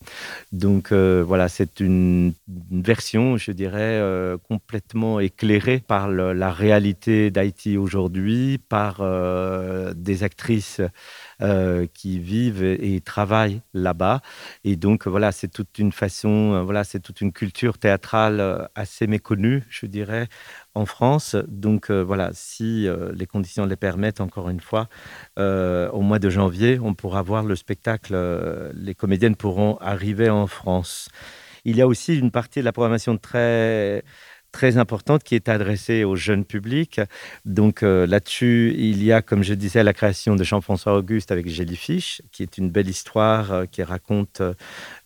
[0.52, 2.34] Donc euh, voilà, c'est une,
[2.70, 10.80] version, je dirais, euh, complètement éclairée par la réalité d'Haïti aujourd'hui, par euh, des actrices
[11.42, 14.20] euh, qui vivent et, travaillent là-bas.
[14.62, 18.64] Et donc, voilà, c'est toute une façon, euh, voilà, c'est toute une culture théâtrale euh,
[18.76, 20.28] assez méconnue, je dirais,
[20.74, 21.34] en France.
[21.48, 24.88] Donc, voilà, si les conditions les permettent, encore une fois,
[25.36, 28.16] au mois de janvier, on pourra voir le spectacle.
[28.74, 31.08] les comédiennes pourront arriver en France.
[31.64, 34.02] Il y a aussi une partie de la programmation très
[34.52, 37.00] très importante qui est adressée au jeune public.
[37.44, 41.48] Donc euh, là-dessus, il y a, comme je disais, la création de Jean-François Auguste avec
[41.48, 44.52] Jellyfish, qui est une belle histoire euh, qui raconte euh,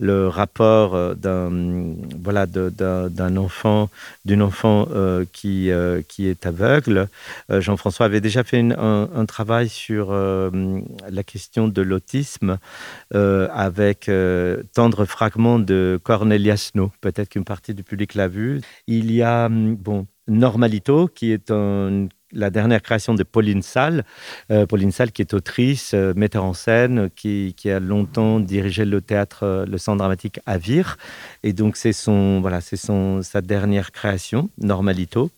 [0.00, 3.88] le rapport d'un voilà d'un enfant
[4.24, 4.88] d'une enfant
[5.32, 5.70] qui
[6.08, 7.08] qui est aveugle.
[7.48, 12.58] Jean-François avait déjà fait un, travail sur la question de l'autisme
[13.12, 14.10] avec
[14.74, 16.90] Tendre fragment de Cornelia Snow.
[17.00, 18.60] Peut-être qu'une partie du public l'a vu.
[18.86, 21.50] Il y a Hum, bon, Normalito, qui est
[22.32, 24.04] la dernière création de Pauline Salle.
[24.50, 29.00] Euh, Pauline Salle, qui est autrice, euh, metteur en scène, qui, a longtemps dirigé le
[29.00, 30.96] théâtre, euh, le centre dramatique à Vire.
[31.42, 35.30] Et donc, c'est son, voilà, c'est son, sa dernière création, Normalito.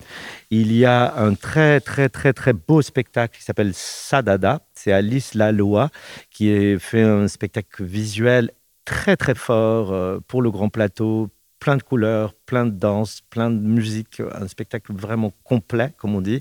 [0.51, 4.61] Il y a un très, très, très, très beau spectacle qui s'appelle Sadada.
[4.75, 5.89] C'est Alice Laloy
[6.31, 8.51] qui fait un spectacle visuel
[8.85, 11.29] très, très fort pour le grand plateau,
[11.61, 16.21] plein de couleurs, plein de danse, plein de musique, un spectacle vraiment complet, comme on
[16.21, 16.41] dit.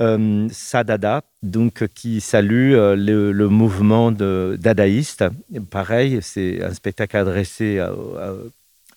[0.00, 5.24] Euh, Sadada, donc qui salue euh, le, mouvement dadaïste.
[5.70, 7.92] Pareil, c'est un spectacle adressé à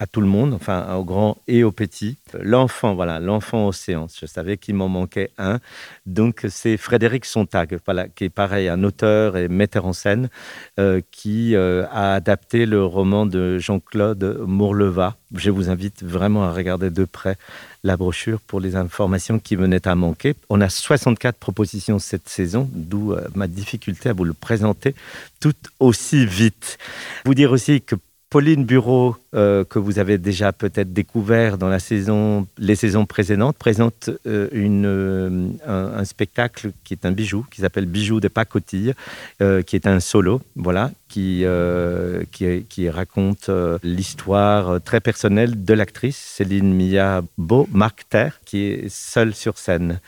[0.07, 2.17] tout le monde, enfin aux grands et aux petits.
[2.39, 4.07] L'enfant, voilà, l'enfant océan.
[4.19, 5.59] Je savais qu'il m'en manquait un.
[6.05, 10.29] Donc c'est Frédéric Sontag, voilà, qui est pareil, un auteur et metteur en scène,
[10.79, 15.17] euh, qui euh, a adapté le roman de Jean-Claude Mourleva.
[15.35, 17.37] Je vous invite vraiment à regarder de près
[17.83, 20.35] la brochure pour les informations qui venaient à manquer.
[20.49, 24.93] On a 64 propositions cette saison, d'où euh, ma difficulté à vous le présenter
[25.39, 26.77] tout aussi vite.
[27.25, 27.95] Vous dire aussi que
[28.31, 33.57] Pauline Bureau, euh, que vous avez déjà peut-être découvert dans la saison, les saisons précédentes,
[33.57, 38.93] présente euh, une, euh, un, spectacle qui est un bijou, qui s'appelle Bijou de Pacotille,
[39.39, 41.45] qui est un solo, voilà, qui,
[42.31, 43.49] qui, qui, raconte
[43.83, 49.99] l'histoire très personnelle de l'actrice Céline Mia Beau Marc-Terre, qui est seule sur scène.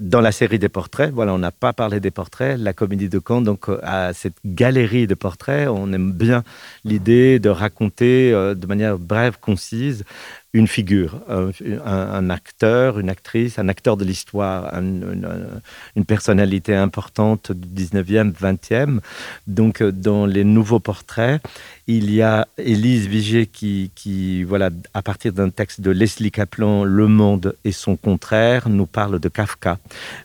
[0.00, 3.20] Dans la série des portraits, voilà, on n'a pas parlé des portraits, la comédie de
[3.26, 6.44] Caen, donc à cette galerie de portraits, on aime bien
[6.84, 10.04] l'idée de raconter euh, de manière brève, concise,
[10.54, 18.32] une figure, un, acteur, une actrice, un acteur de l'histoire, une, personnalité importante du 19e,
[18.34, 18.98] 20e.
[19.46, 21.40] Donc, euh, dans les nouveaux portraits,
[21.86, 27.08] il y a Élise Vigier qui, voilà, à partir d'un texte de Leslie Kaplan, Le
[27.08, 29.78] monde et son contraire, nous parle de Kafka.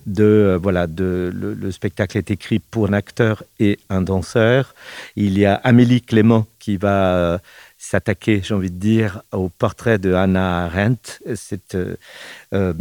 [0.07, 4.75] De, euh, voilà, de, le, le spectacle est écrit pour un acteur et un danseur.
[5.15, 7.39] Il y a Amélie Clément qui va
[7.77, 11.19] s'attaquer, j'ai envie de dire, au portrait de Hannah Arendt.
[11.35, 11.95] C'est euh,
[12.53, 12.73] euh,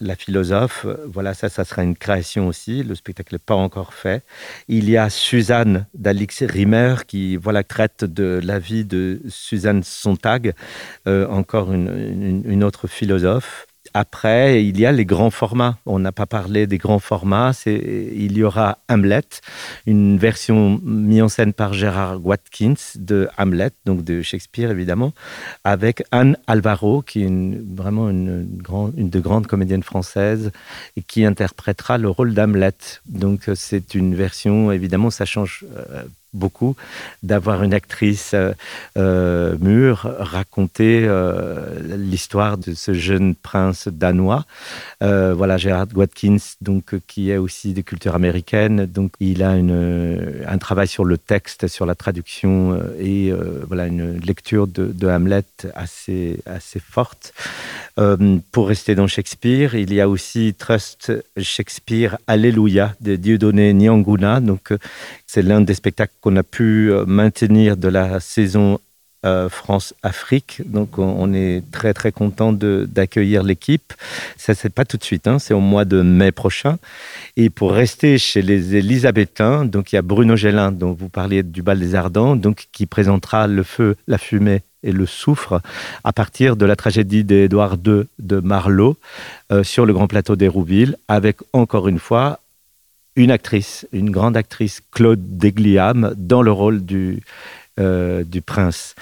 [0.00, 0.86] la philosophe.
[1.06, 2.82] Voilà, ça, ça sera une création aussi.
[2.82, 4.24] Le spectacle n'est pas encore fait.
[4.68, 10.54] Il y a Suzanne d'Alix Rimmer qui voilà, traite de la vie de Suzanne Sontag,
[11.06, 13.66] euh, encore une, une, autre philosophe.
[13.94, 15.78] Après, il y a les grands formats.
[15.86, 17.52] On n'a pas parlé des grands formats.
[17.66, 19.22] Il y aura Hamlet,
[19.86, 25.12] une version mise en scène par Gérard Watkins de Hamlet, donc de Shakespeare évidemment,
[25.64, 27.30] avec Anne Alvaro, qui est
[27.74, 28.48] vraiment une,
[28.96, 30.52] une de grandes comédiennes françaises
[30.96, 32.76] et qui interprétera le rôle d'Hamlet.
[33.06, 36.76] Donc c'est une version, évidemment, ça change euh, beaucoup
[37.22, 38.52] d'avoir une actrice euh,
[38.96, 44.44] euh, mûre raconter euh, l'histoire de ce jeune prince danois.
[45.00, 48.86] voilà, Gérard Watkins, donc, qui est aussi de culture américaine.
[48.86, 53.32] Donc, il a une, un travail sur le texte, sur la traduction et
[53.66, 57.32] voilà, une lecture de, de, Hamlet assez, assez forte.
[58.52, 64.72] pour rester dans Shakespeare, il y a aussi Trust Shakespeare Alléluia de Dieudonné Nyanguna, donc
[65.26, 68.78] c'est l'un des spectacles qu'on a pu euh, maintenir de la saison
[69.26, 70.62] euh, France-Afrique.
[70.64, 73.92] Donc, on, est très, très content d'accueillir l'équipe.
[74.38, 76.78] Ça, c'est pas tout de suite, hein, c'est au mois de mai prochain.
[77.36, 81.42] Et pour rester chez les Élisabéthains, donc il y a Bruno Gélin, dont vous parliez
[81.42, 85.60] du bal des Ardents, donc qui présentera le feu, la fumée et le soufre
[86.02, 88.96] à partir de la tragédie d'Édouard II de Marlowe
[89.52, 92.40] euh, sur le grand plateau d'Hérouville, avec encore une fois
[93.16, 97.22] une actrice, une grande actrice, Claude Degliam, dans le rôle du,
[97.78, 98.94] euh, du prince,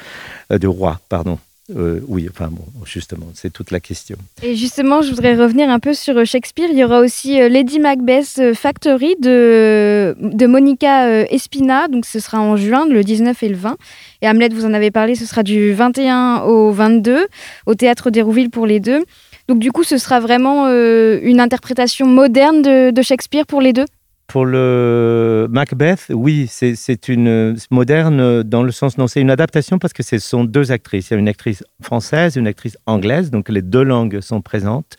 [0.52, 1.38] euh, du roi, pardon.
[1.76, 4.16] Euh, oui, enfin bon, justement, c'est toute la question.
[4.42, 6.68] Et justement, je voudrais revenir un peu sur Shakespeare.
[6.70, 12.56] Il y aura aussi Lady Macbeth Factory de, de Monica Espina, donc ce sera en
[12.56, 13.76] juin, le 19 et le 20.
[14.22, 17.26] Et Hamlet, vous en avez parlé, ce sera du 21 au 22,
[17.66, 19.04] au théâtre d'Hérouville pour les deux.
[19.48, 23.84] Donc du coup, ce sera vraiment une interprétation moderne de Shakespeare pour les deux?
[24.28, 29.94] Pour le Macbeth, oui, c'est une moderne dans le sens, non, c'est une adaptation parce
[29.94, 31.08] que ce sont deux actrices.
[31.08, 34.98] Il y a une actrice française, une actrice anglaise, donc les deux langues sont présentes.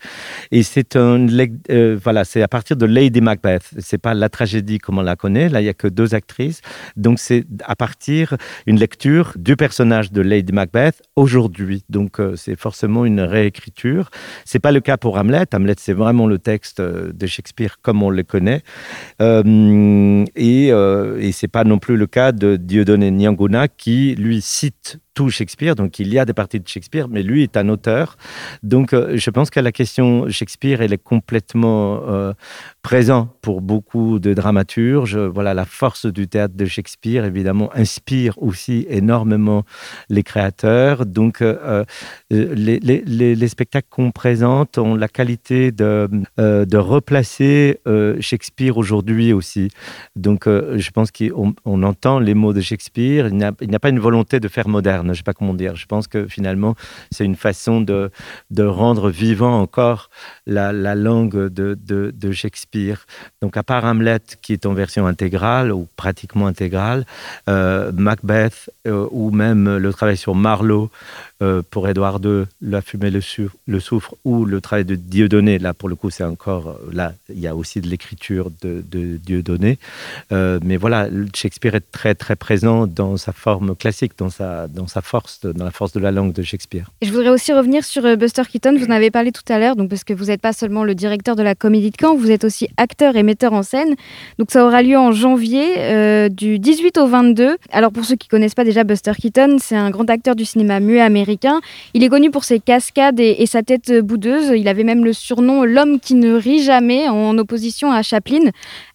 [0.50, 1.28] Et c'est un,
[1.70, 3.70] euh, voilà, c'est à partir de Lady Macbeth.
[3.78, 5.48] C'est pas la tragédie comme on la connaît.
[5.48, 6.60] Là, il y a que deux actrices.
[6.96, 11.84] Donc c'est à partir une lecture du personnage de Lady Macbeth aujourd'hui.
[11.88, 14.10] Donc euh, c'est forcément une réécriture.
[14.44, 15.46] C'est pas le cas pour Hamlet.
[15.54, 18.62] Hamlet, c'est vraiment le texte euh, de Shakespeare comme on le connaît.
[19.20, 24.40] Euh, et, euh, et c'est pas non plus le cas de Dieudonné Nyanguna qui lui
[24.40, 24.98] cite
[25.28, 28.16] Shakespeare, donc il y a des parties de Shakespeare, mais lui est un auteur.
[28.62, 32.32] Donc euh, je pense que la question Shakespeare, elle est complètement euh,
[32.82, 35.16] présente pour beaucoup de dramaturges.
[35.16, 39.64] Voilà, la force du théâtre de Shakespeare, évidemment, inspire aussi énormément
[40.08, 41.06] les créateurs.
[41.06, 41.84] Donc euh,
[42.30, 46.08] les, les, les, spectacles qu'on présente ont la qualité de,
[46.38, 47.80] de replacer
[48.20, 49.70] Shakespeare aujourd'hui aussi.
[50.16, 53.98] Donc je pense qu'on on entend les mots de Shakespeare, il n'y a pas une
[53.98, 55.76] volonté de faire moderne je ne sais pas comment dire.
[55.76, 56.74] Je pense que finalement,
[57.10, 58.10] c'est une façon de,
[58.50, 60.10] de rendre vivant encore
[60.46, 63.06] la, la langue de, de, Shakespeare.
[63.42, 67.04] Donc, à part Hamlet, qui est en version intégrale ou pratiquement intégrale,
[67.48, 70.90] euh, Macbeth euh, ou même le travail sur Marlowe,
[71.42, 73.20] euh, pour Édouard II, La fumée, le,
[73.66, 77.40] le, soufre, ou le travail de Dieudonné, là pour le coup c'est encore, là il
[77.40, 79.78] y a aussi de l'écriture de, de Dieudonné.
[80.30, 85.00] Mais voilà, Shakespeare est très très présent dans sa forme classique, dans sa, dans sa
[85.02, 86.90] force, dans la force de la langue de Shakespeare.
[87.02, 88.76] je voudrais aussi revenir sur Buster Keaton.
[88.78, 90.94] Vous en avez parlé tout à l'heure, donc parce que vous n'êtes pas seulement le
[90.94, 93.94] directeur de la Comédie de Caen, vous êtes aussi acteur et metteur en scène.
[94.38, 97.56] Donc ça aura lieu en janvier, du 18 au 22.
[97.70, 100.80] Alors pour ceux qui connaissent pas déjà Buster Keaton, c'est un grand acteur du cinéma
[100.80, 101.60] muet américain.
[101.94, 104.52] Il est connu pour ses cascades et, sa tête boudeuse.
[104.56, 108.50] Il avait même le surnom l'homme qui ne rit jamais, en opposition à Chaplin.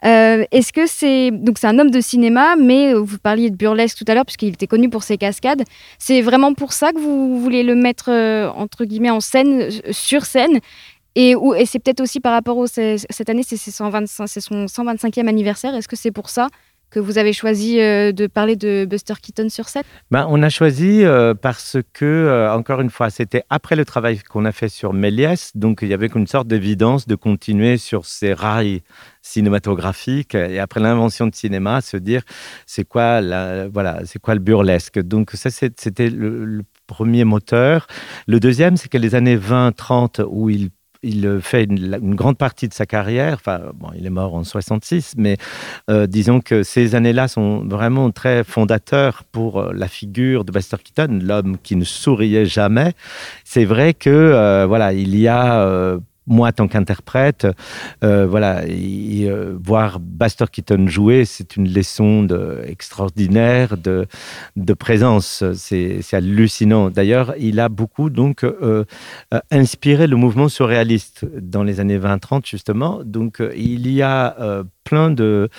[0.05, 3.97] Euh, est-ce que c'est donc c'est un homme de cinéma, mais vous parliez de burlesque
[3.97, 5.63] tout à l'heure puisqu'il était connu pour ses cascades.
[5.99, 10.25] C'est vraiment pour ça que vous voulez le mettre euh, entre guillemets en scène, sur
[10.25, 10.59] scène.
[11.15, 15.73] Et, c'est peut-être aussi par rapport au cette année, c'est son 125e anniversaire.
[15.73, 16.49] Est-ce que c'est pour ça
[16.95, 19.83] que vous avez choisi euh, de parler de Buster Keaton sur scène?
[20.11, 24.19] Ben, On a choisi euh, parce que, euh, encore une fois, c'était après le travail
[24.19, 28.05] qu'on a fait sur Méliès, donc il y avait une sorte d'évidence de continuer sur
[28.05, 28.81] ces rails
[29.21, 32.21] cinématographiques et après l'invention de cinéma, se dire
[32.65, 34.97] c'est quoi, la, voilà, c'est quoi le burlesque?
[34.99, 37.87] Donc ça, c'était le, le premier moteur.
[38.25, 40.69] Le deuxième, c'est que les années 20-30, où il
[41.05, 43.35] il fait une, grande partie de sa carrière.
[43.35, 45.37] Enfin, bon, il est mort en 66, mais
[45.89, 50.77] euh, disons que ces années-là sont vraiment très fondateurs pour euh, la figure de Buster
[50.83, 52.93] Keaton, l'homme qui ne souriait jamais.
[53.43, 55.97] C'est vrai que euh, voilà, il y a
[56.27, 57.47] moi, tant qu'interprète,
[58.03, 64.07] euh, voilà, euh, voir Buster Keaton jouer, c'est une leçon de, extraordinaire de,
[64.55, 65.43] de présence.
[65.53, 66.89] C'est hallucinant.
[66.89, 68.85] D'ailleurs, il a beaucoup donc euh,
[69.51, 73.01] inspiré le mouvement surréaliste dans les années 20-30 justement.
[73.03, 75.49] Donc, il y a plein de,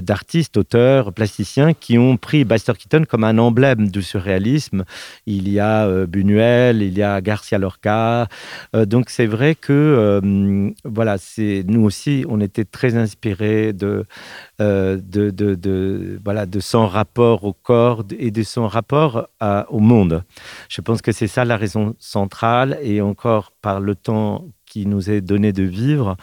[0.00, 4.84] d'artistes, auteurs, plasticiens qui ont pris Buster Keaton comme un emblème du surréalisme.
[5.26, 8.26] Il y a Buñuel, il y a Garcia Lorca,
[8.74, 14.96] euh, donc c'est vrai que euh, voilà, c'est nous aussi, on était très inspirés euh,
[14.96, 19.28] de, de, voilà, de son rapport au corps et de son rapport
[19.68, 20.24] au monde.
[20.68, 25.10] Je pense que c'est ça la raison centrale et encore par le temps qui nous
[25.10, 26.16] est donné de vivre,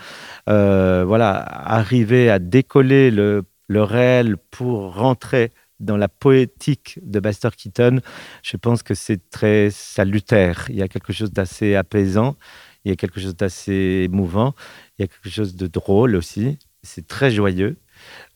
[0.48, 8.02] voilà, arriver à décoller le, le réel pour rentrer dans la poétique de Buster Keaton,
[8.44, 10.66] je pense que c'est très salutaire.
[10.70, 12.36] Il y a quelque chose d'assez apaisant,
[12.84, 14.56] il y a quelque chose d'assez émouvant,
[14.98, 16.58] il y a quelque chose de drôle aussi.
[16.82, 17.78] C'est très joyeux.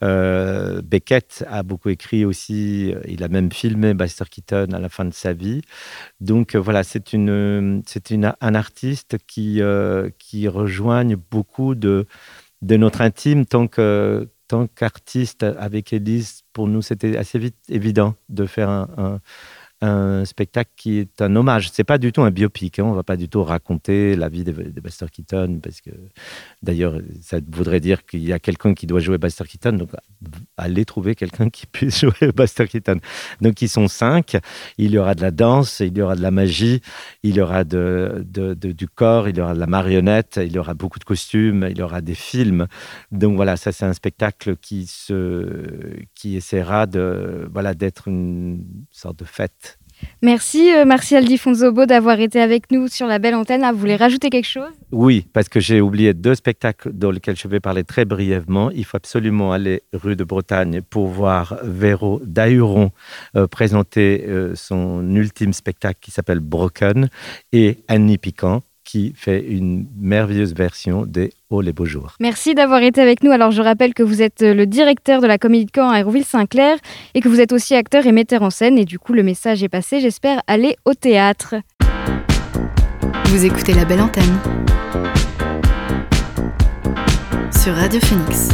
[0.03, 5.05] Euh, Beckett a beaucoup écrit aussi, il a même filmé Buster Keaton à la fin
[5.05, 5.61] de sa vie.
[6.19, 12.05] Donc euh, voilà, c'est une, c'est une, un artiste qui, euh, qui rejoigne beaucoup de,
[12.61, 18.15] de notre intime tant que, tant qu'artiste avec Elise, pour nous, c'était assez vite évident
[18.29, 19.19] de faire un, un
[20.25, 21.69] spectacle qui est un hommage.
[21.71, 22.79] C'est pas du tout un biopic.
[22.79, 22.85] Hein.
[22.85, 25.91] On va pas du tout raconter la vie de, Buster Keaton parce que
[26.61, 29.73] d'ailleurs, ça voudrait dire qu'il y a quelqu'un qui doit jouer Buster Keaton.
[29.73, 29.89] Donc,
[30.57, 32.99] allez trouver quelqu'un qui puisse jouer Buster Keaton.
[33.41, 34.37] Donc, ils sont cinq.
[34.77, 36.81] Il y aura de la danse, il y aura de la magie,
[37.23, 40.73] il y aura de, du corps, il y aura de la marionnette, il y aura
[40.73, 42.67] beaucoup de costumes, il y aura des films.
[43.11, 49.19] Donc voilà, ça c'est un spectacle qui se, qui essaiera de, voilà, d'être une sorte
[49.19, 49.72] de fête
[50.21, 53.63] Merci euh, Martial Di Fonzobo d'avoir été avec nous sur la belle antenne.
[53.63, 54.71] Ah, vous voulez rajouter quelque chose?
[54.91, 58.71] Oui, parce que j'ai oublié deux spectacles dans lesquels je vais parler très brièvement.
[58.71, 62.91] Il faut absolument aller rue de Bretagne pour voir Véro Dahuron
[63.35, 67.09] euh, présenter euh, son ultime spectacle qui s'appelle Broken
[67.51, 68.63] et Annie Piquant
[68.93, 72.13] qui fait une merveilleuse version des Oh les beaux jours.
[72.19, 73.31] Merci d'avoir été avec nous.
[73.31, 76.77] Alors je rappelle que vous êtes le directeur de la Comédie de Caen à Hérouville-Saint-Clair
[77.15, 79.63] et que vous êtes aussi acteur et metteur en scène et du coup le message
[79.63, 79.99] est passé.
[79.99, 81.55] J'espère aller au théâtre.
[83.25, 84.37] Vous écoutez la belle antenne
[87.51, 88.49] sur Radio Phoenix.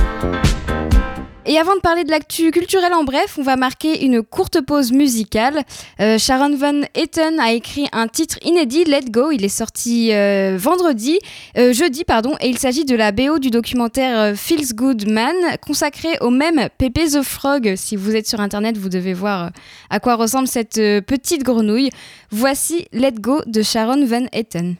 [1.52, 4.92] Et avant de parler de l'actu culturelle en bref, on va marquer une courte pause
[4.92, 5.64] musicale.
[6.00, 9.32] Euh, Sharon Van Etten a écrit un titre inédit, Let Go.
[9.32, 11.18] Il est sorti euh, vendredi,
[11.58, 15.34] euh, jeudi, pardon, et il s'agit de la BO du documentaire Feels Good Man,
[15.66, 17.74] consacré au même Pepe the Frog.
[17.76, 19.50] Si vous êtes sur internet, vous devez voir
[19.90, 21.90] à quoi ressemble cette petite grenouille.
[22.30, 24.76] Voici Let Go de Sharon Van Etten.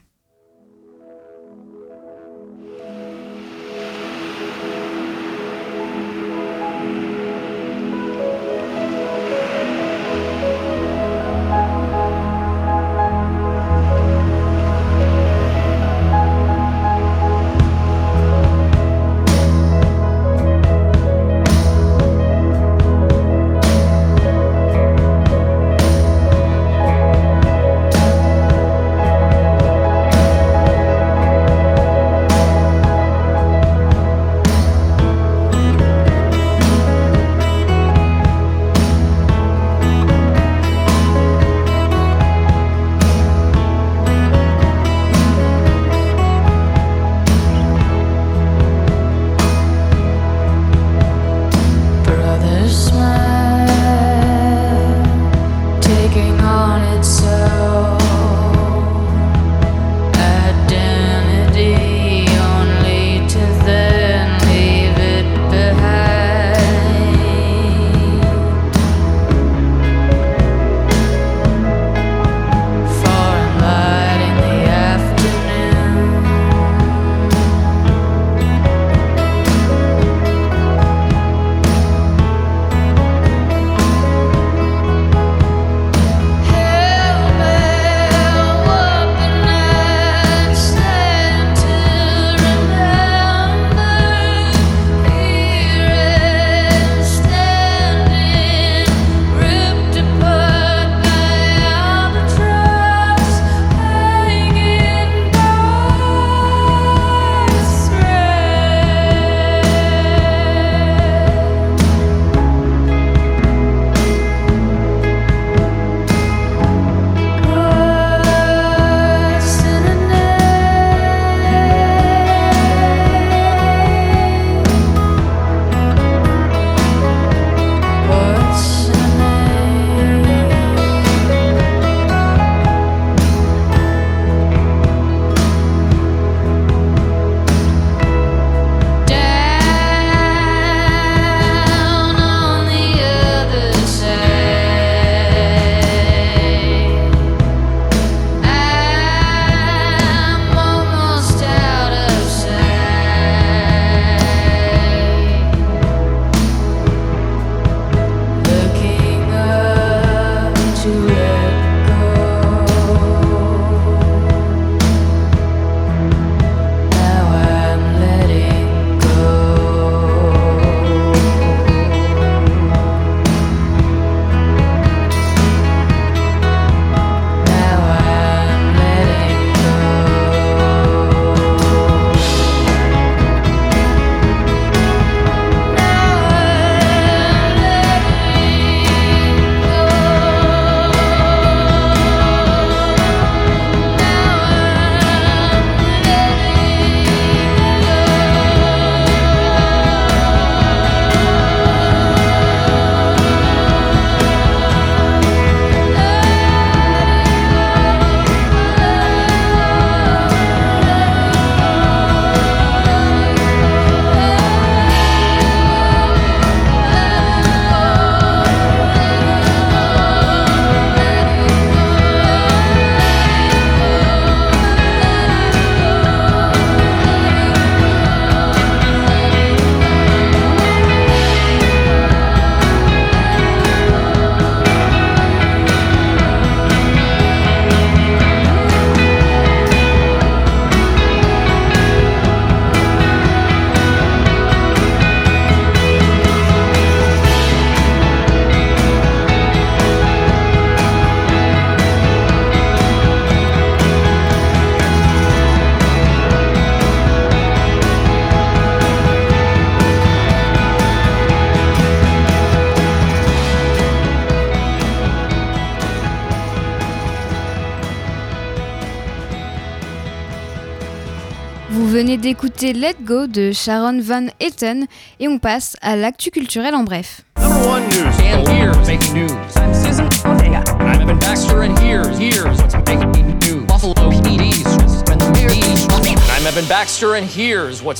[272.10, 274.86] Venez d'écouter Let Go de Sharon Van Etten
[275.20, 277.20] et on passe à l'actu culturel en bref.
[277.38, 278.18] Number one news.
[278.24, 279.30] And here's making news.
[279.56, 280.64] I'm Susan Ortega.
[280.80, 282.74] I'm Evan Baxter, and here's here's what's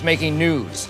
[0.02, 0.88] making news.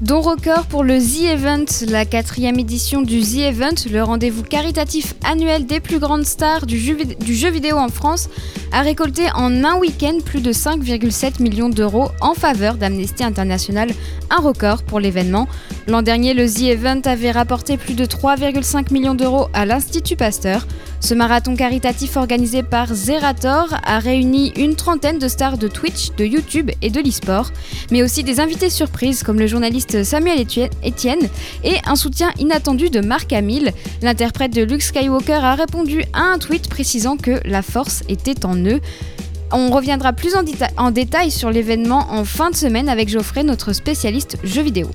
[0.00, 5.14] Don record pour le The Event, la quatrième édition du The Event, le rendez-vous caritatif
[5.24, 8.28] annuel des plus grandes stars du jeu, vidéo en France,
[8.72, 13.88] a récolté en un week-end plus de 5,7 millions d'euros en faveur d'Amnesty International,
[14.30, 15.46] un record pour l'événement.
[15.86, 20.66] L'an dernier, le The Event avait rapporté plus de 3,5 millions d'euros à l'Institut Pasteur.
[21.00, 26.24] Ce marathon caritatif organisé par Zerator a réuni une trentaine de stars de Twitch, de
[26.24, 27.50] YouTube et de l'e-sport,
[27.90, 31.28] mais aussi des invités surprises comme le journaliste Samuel Etienne
[31.62, 33.72] et un soutien inattendu de Mark Hamill.
[34.02, 38.56] L'interprète de Luke Skywalker a répondu à un tweet précisant que la force était en
[38.56, 38.80] eux.
[39.52, 40.44] On reviendra plus en,
[40.76, 44.90] en détail sur l'événement en fin de semaine avec Geoffrey, notre spécialiste jeux vidéo.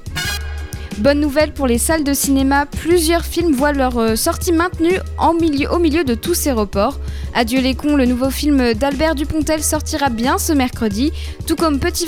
[0.99, 5.79] Bonne nouvelle pour les salles de cinéma, plusieurs films voient leur euh, sortie maintenue au
[5.79, 6.99] milieu de tous ces reports.
[7.33, 11.13] Adieu les cons, le nouveau film d'Albert Dupontel sortira bien ce mercredi,
[11.47, 12.05] tout comme Petit,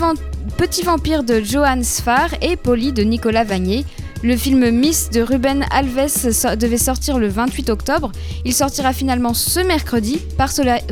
[0.83, 3.85] Vampire de Johan Sfar et Polly de Nicolas Vanier.
[4.23, 8.11] Le film Miss de Ruben Alves devait sortir le 28 octobre.
[8.43, 10.51] Il sortira finalement ce mercredi par,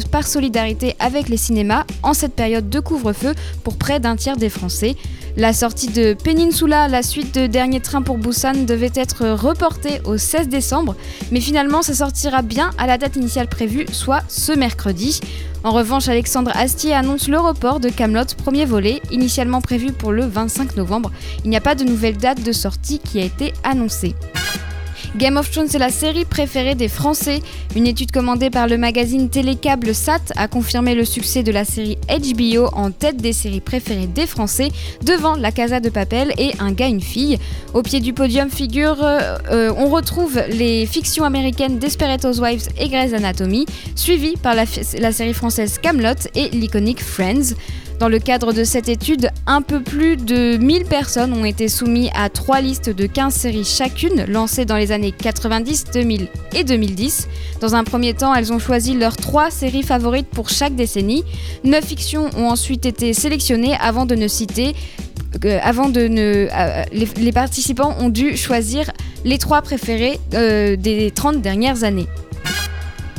[0.10, 4.50] par solidarité avec les cinémas en cette période de couvre-feu pour près d'un tiers des
[4.50, 4.96] Français.
[5.38, 10.18] La sortie de Peninsula, la suite de Dernier Train pour Busan, devait être reportée au
[10.18, 10.96] 16 décembre,
[11.32, 15.22] mais finalement ça sortira bien à la date initiale prévue, soit ce mercredi.
[15.64, 20.26] En revanche, Alexandre Astier annonce le report de Camelot premier volet, initialement prévu pour le
[20.26, 21.12] 25 novembre.
[21.44, 24.16] Il n'y a pas de nouvelle date de sortie qui a été annoncée.
[25.18, 27.42] Game of Thrones est la série préférée des Français.
[27.76, 31.98] Une étude commandée par le magazine Télécable SAT a confirmé le succès de la série
[32.08, 34.70] HBO en tête des séries préférées des Français,
[35.04, 37.40] devant La Casa de Papel et Un gars, une fille.
[37.74, 42.88] Au pied du podium figure, euh, euh, on retrouve les fictions américaines Desperate Housewives et
[42.90, 44.66] Grey's Anatomy, suivies par la,
[45.00, 47.56] la série française Camelot et l'iconique Friends.
[48.00, 52.10] Dans le cadre de cette étude, un peu plus de 1000 personnes ont été soumises
[52.16, 57.28] à trois listes de 15 séries chacune, lancées dans les années 90, 2000 et 2010.
[57.60, 61.26] Dans un premier temps, elles ont choisi leurs trois séries favorites pour chaque décennie.
[61.66, 64.76] Neuf fictions ont ensuite été sélectionnées avant de ne citer
[65.46, 68.92] euh, euh, les, participants ont dû choisir
[69.26, 72.08] les trois préférés euh, des 30 dernières années.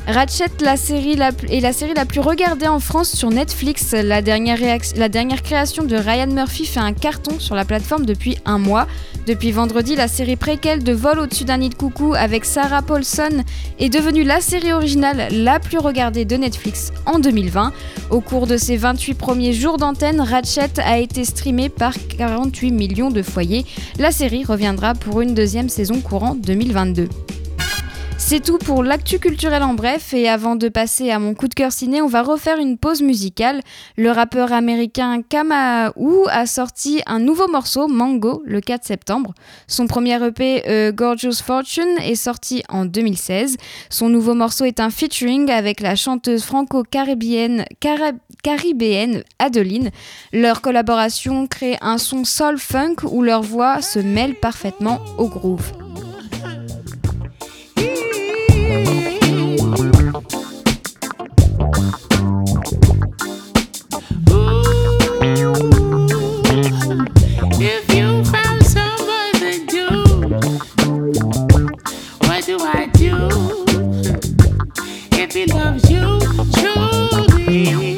[0.07, 3.93] Ratchet est la série la plus regardée en France sur Netflix.
[3.93, 8.87] La dernière, création de Ryan Murphy fait un carton sur la plateforme depuis un mois.
[9.27, 13.45] Depuis vendredi, la série préquelle de Vol au-dessus d'un nid de coucou avec Sarah Paulson
[13.79, 17.73] est devenue la série originale la plus regardée de Netflix en 2020.
[18.11, 23.11] Au cours de ses 28 premiers jours d'antenne, Ratchet a été streamé par 48 millions
[23.11, 23.65] de foyers.
[23.99, 27.09] La série reviendra pour une deuxième saison courant 2022.
[28.23, 31.55] C'est tout pour l'actu culturel en bref et avant de passer à mon coup de
[31.55, 33.61] cœur ciné, on va refaire une pause musicale.
[33.97, 39.35] Le rappeur américain Kamaou a sorti un nouveau morceau, Mango, le 4 septembre.
[39.67, 43.57] Son premier EP, euh, Gorgeous Fortune, est sorti en 2016.
[43.89, 47.65] Son nouveau morceau est un featuring avec la chanteuse franco-caribéenne
[48.43, 49.91] caribéenne Adeline.
[50.33, 55.73] Leur collaboration crée un son soul funk où leurs voix se mêlent parfaitement au groove.
[75.33, 76.19] baby loves you
[76.53, 77.90] truly.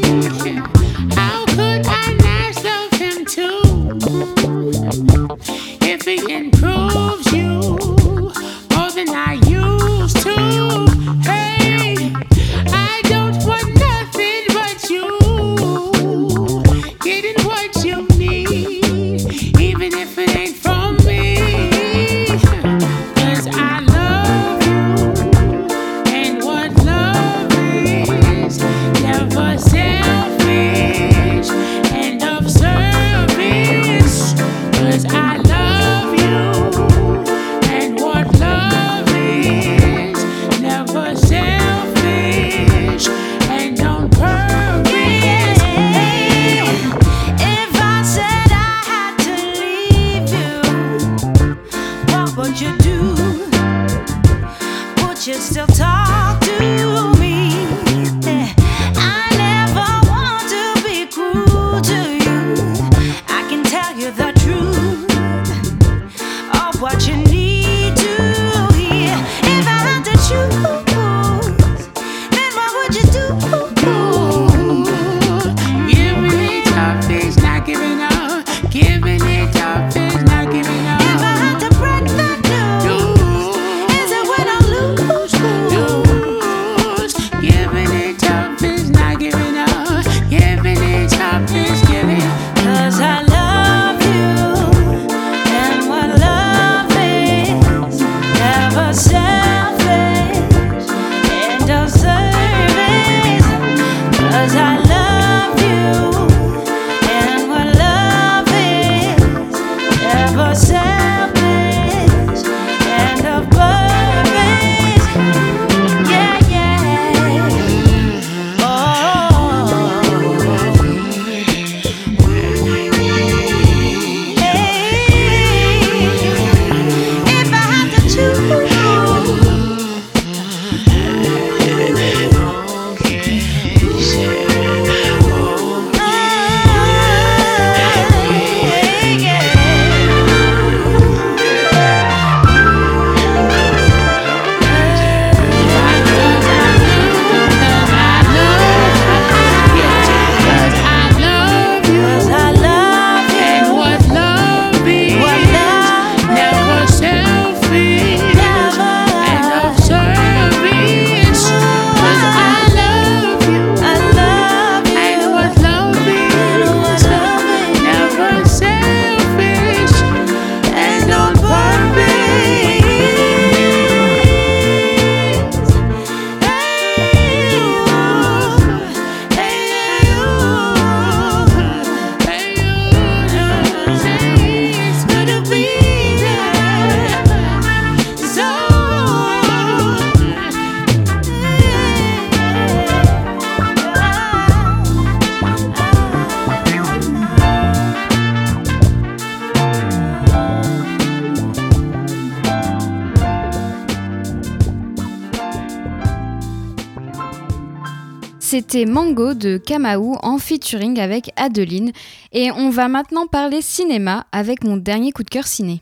[208.53, 211.90] C'était Mango de Kamau en featuring avec Adeline.
[212.32, 215.80] Et on va maintenant parler cinéma avec mon dernier coup de cœur ciné.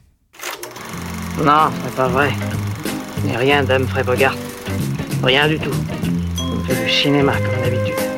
[1.38, 2.30] Non, c'est pas vrai.
[3.24, 4.36] N'est rien d'Humphrey Bogart.
[5.24, 5.74] Rien du tout.
[6.38, 8.09] On fait du cinéma comme d'habitude.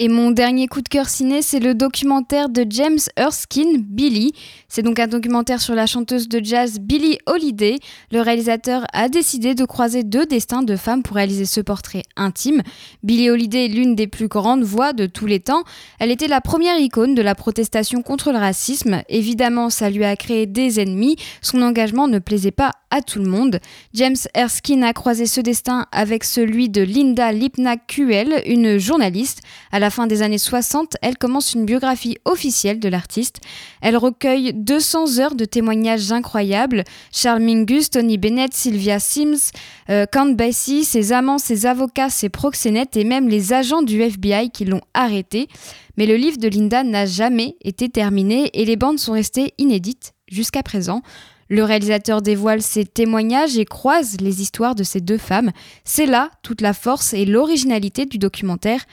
[0.00, 4.32] Et mon dernier coup de cœur ciné, c'est le documentaire de James Erskine, Billy.
[4.68, 7.80] C'est donc un documentaire sur la chanteuse de jazz Billie Holiday.
[8.12, 12.62] Le réalisateur a décidé de croiser deux destins de femmes pour réaliser ce portrait intime.
[13.02, 15.64] Billie Holiday est l'une des plus grandes voix de tous les temps.
[15.98, 19.02] Elle était la première icône de la protestation contre le racisme.
[19.08, 21.16] Évidemment, ça lui a créé des ennemis.
[21.42, 23.58] Son engagement ne plaisait pas à tout le monde.
[23.94, 29.42] James Erskine a croisé ce destin avec celui de Linda Lipnack-Kuel, une journaliste.
[29.90, 33.40] Fin des années 60, elle commence une biographie officielle de l'artiste.
[33.80, 36.84] Elle recueille 200 heures de témoignages incroyables.
[37.12, 39.52] Charles Mingus, Tony Bennett, Sylvia Sims,
[39.90, 44.50] euh, Count Basie, ses amants, ses avocats, ses proxénètes et même les agents du FBI
[44.50, 45.48] qui l'ont arrêté.
[45.96, 50.12] Mais le livre de Linda n'a jamais été terminé et les bandes sont restées inédites
[50.30, 51.02] jusqu'à présent.
[51.48, 55.50] Le réalisateur dévoile ses témoignages et croise les histoires de ces deux femmes.
[55.84, 58.84] C'est là toute la force et l'originalité du documentaire.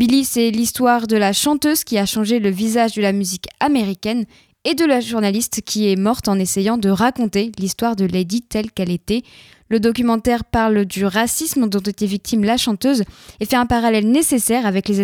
[0.00, 4.24] Billy, c'est l'histoire de la chanteuse qui a changé le visage de la musique américaine
[4.64, 8.72] et de la journaliste qui est morte en essayant de raconter l'histoire de Lady telle
[8.72, 9.20] qu'elle était.
[9.70, 13.04] Le documentaire parle du racisme dont était victime la chanteuse
[13.38, 15.00] et fait un parallèle nécessaire avec les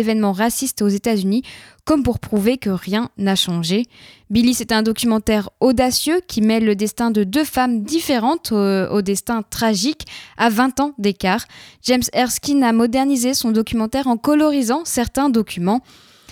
[0.00, 1.42] événements, racistes aux États-Unis,
[1.84, 3.86] comme pour prouver que rien n'a changé.
[4.30, 9.02] Billy, c'est un documentaire audacieux qui mêle le destin de deux femmes différentes au, au
[9.02, 10.06] destin tragique
[10.38, 11.44] à 20 ans d'écart.
[11.82, 15.82] James Erskine a modernisé son documentaire en colorisant certains documents.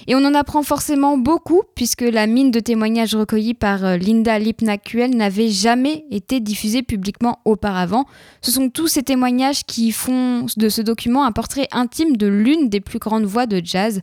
[0.07, 4.39] Et on en apprend forcément beaucoup puisque la mine de témoignages recueillis par euh, Linda
[4.39, 8.05] Lipnack-Kuel n'avait jamais été diffusée publiquement auparavant.
[8.41, 12.69] Ce sont tous ces témoignages qui font de ce document un portrait intime de l'une
[12.69, 14.01] des plus grandes voix de jazz.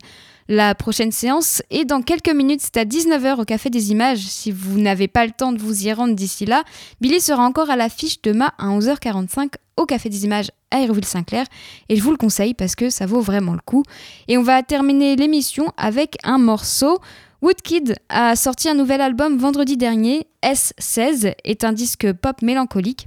[0.52, 4.18] La prochaine séance est dans quelques minutes, c'est à 19h au Café des Images.
[4.18, 6.64] Si vous n'avez pas le temps de vous y rendre d'ici là,
[7.00, 11.46] Billy sera encore à l'affiche demain à 11h45 au Café des Images à Aéroville-Saint-Clair.
[11.88, 13.84] Et je vous le conseille parce que ça vaut vraiment le coup.
[14.26, 16.98] Et on va terminer l'émission avec un morceau.
[17.42, 20.26] Woodkid a sorti un nouvel album vendredi dernier.
[20.42, 23.06] S16 est un disque pop mélancolique.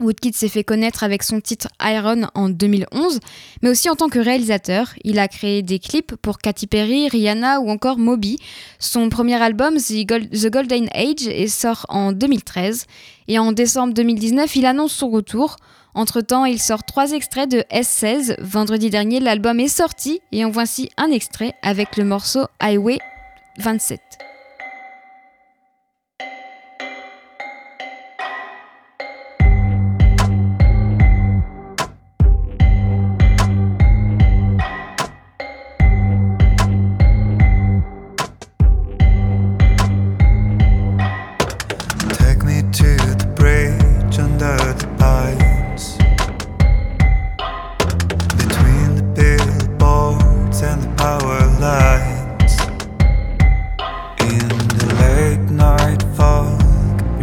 [0.00, 3.18] Woodkid s'est fait connaître avec son titre Iron en 2011,
[3.62, 4.94] mais aussi en tant que réalisateur.
[5.04, 8.38] Il a créé des clips pour Katy Perry, Rihanna ou encore Moby.
[8.78, 12.86] Son premier album, The Golden Age, est sort en 2013.
[13.28, 15.56] Et en décembre 2019, il annonce son retour.
[15.94, 18.36] Entre-temps, il sort trois extraits de S16.
[18.40, 22.98] Vendredi dernier, l'album est sorti et en voici un extrait avec le morceau Highway
[23.58, 24.27] 27.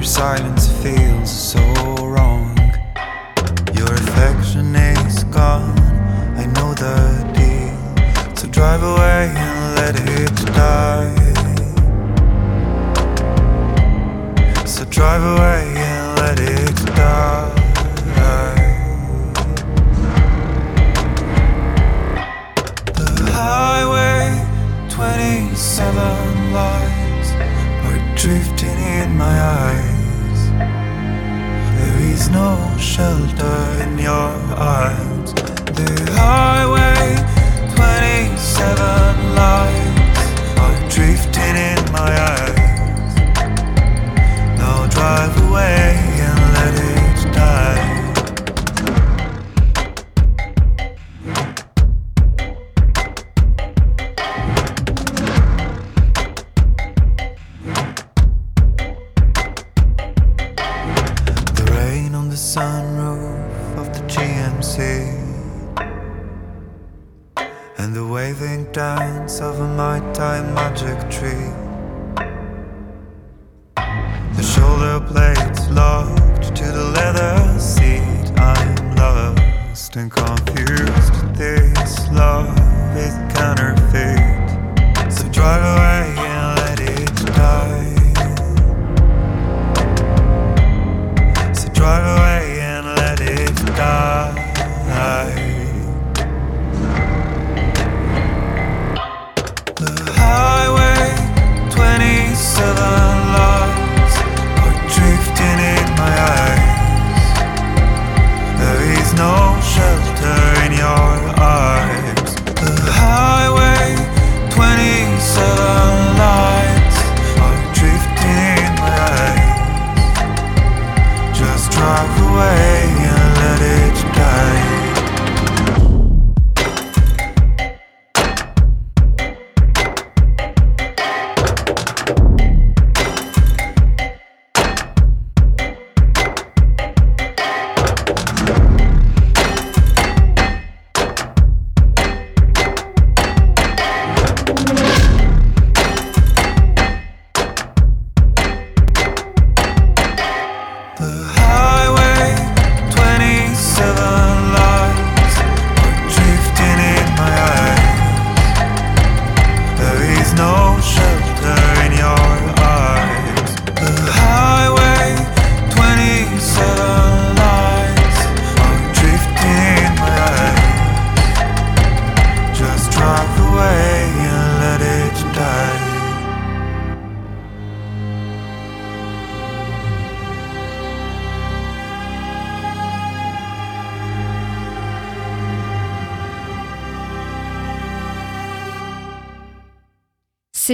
[0.05, 0.64] Silence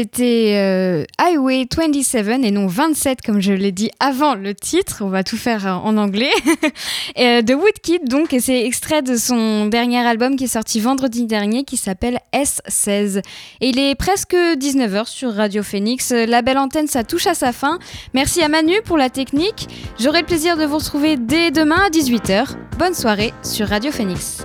[0.02, 5.04] C'était euh, Highway 27 et non 27 comme je l'ai dit avant le titre.
[5.06, 6.32] On va tout faire euh, en anglais.
[7.16, 10.80] et, euh, de Woodkid donc et c'est extrait de son dernier album qui est sorti
[10.80, 13.20] vendredi dernier qui s'appelle S16.
[13.62, 16.10] Et il est presque 19h sur Radio Phoenix.
[16.12, 17.78] La belle antenne ça touche à sa fin.
[18.16, 19.68] Merci à Manu pour la technique.
[20.00, 22.56] J'aurai le plaisir de vous retrouver dès demain à 18h.
[22.80, 24.44] Bonne soirée sur Radio Phoenix.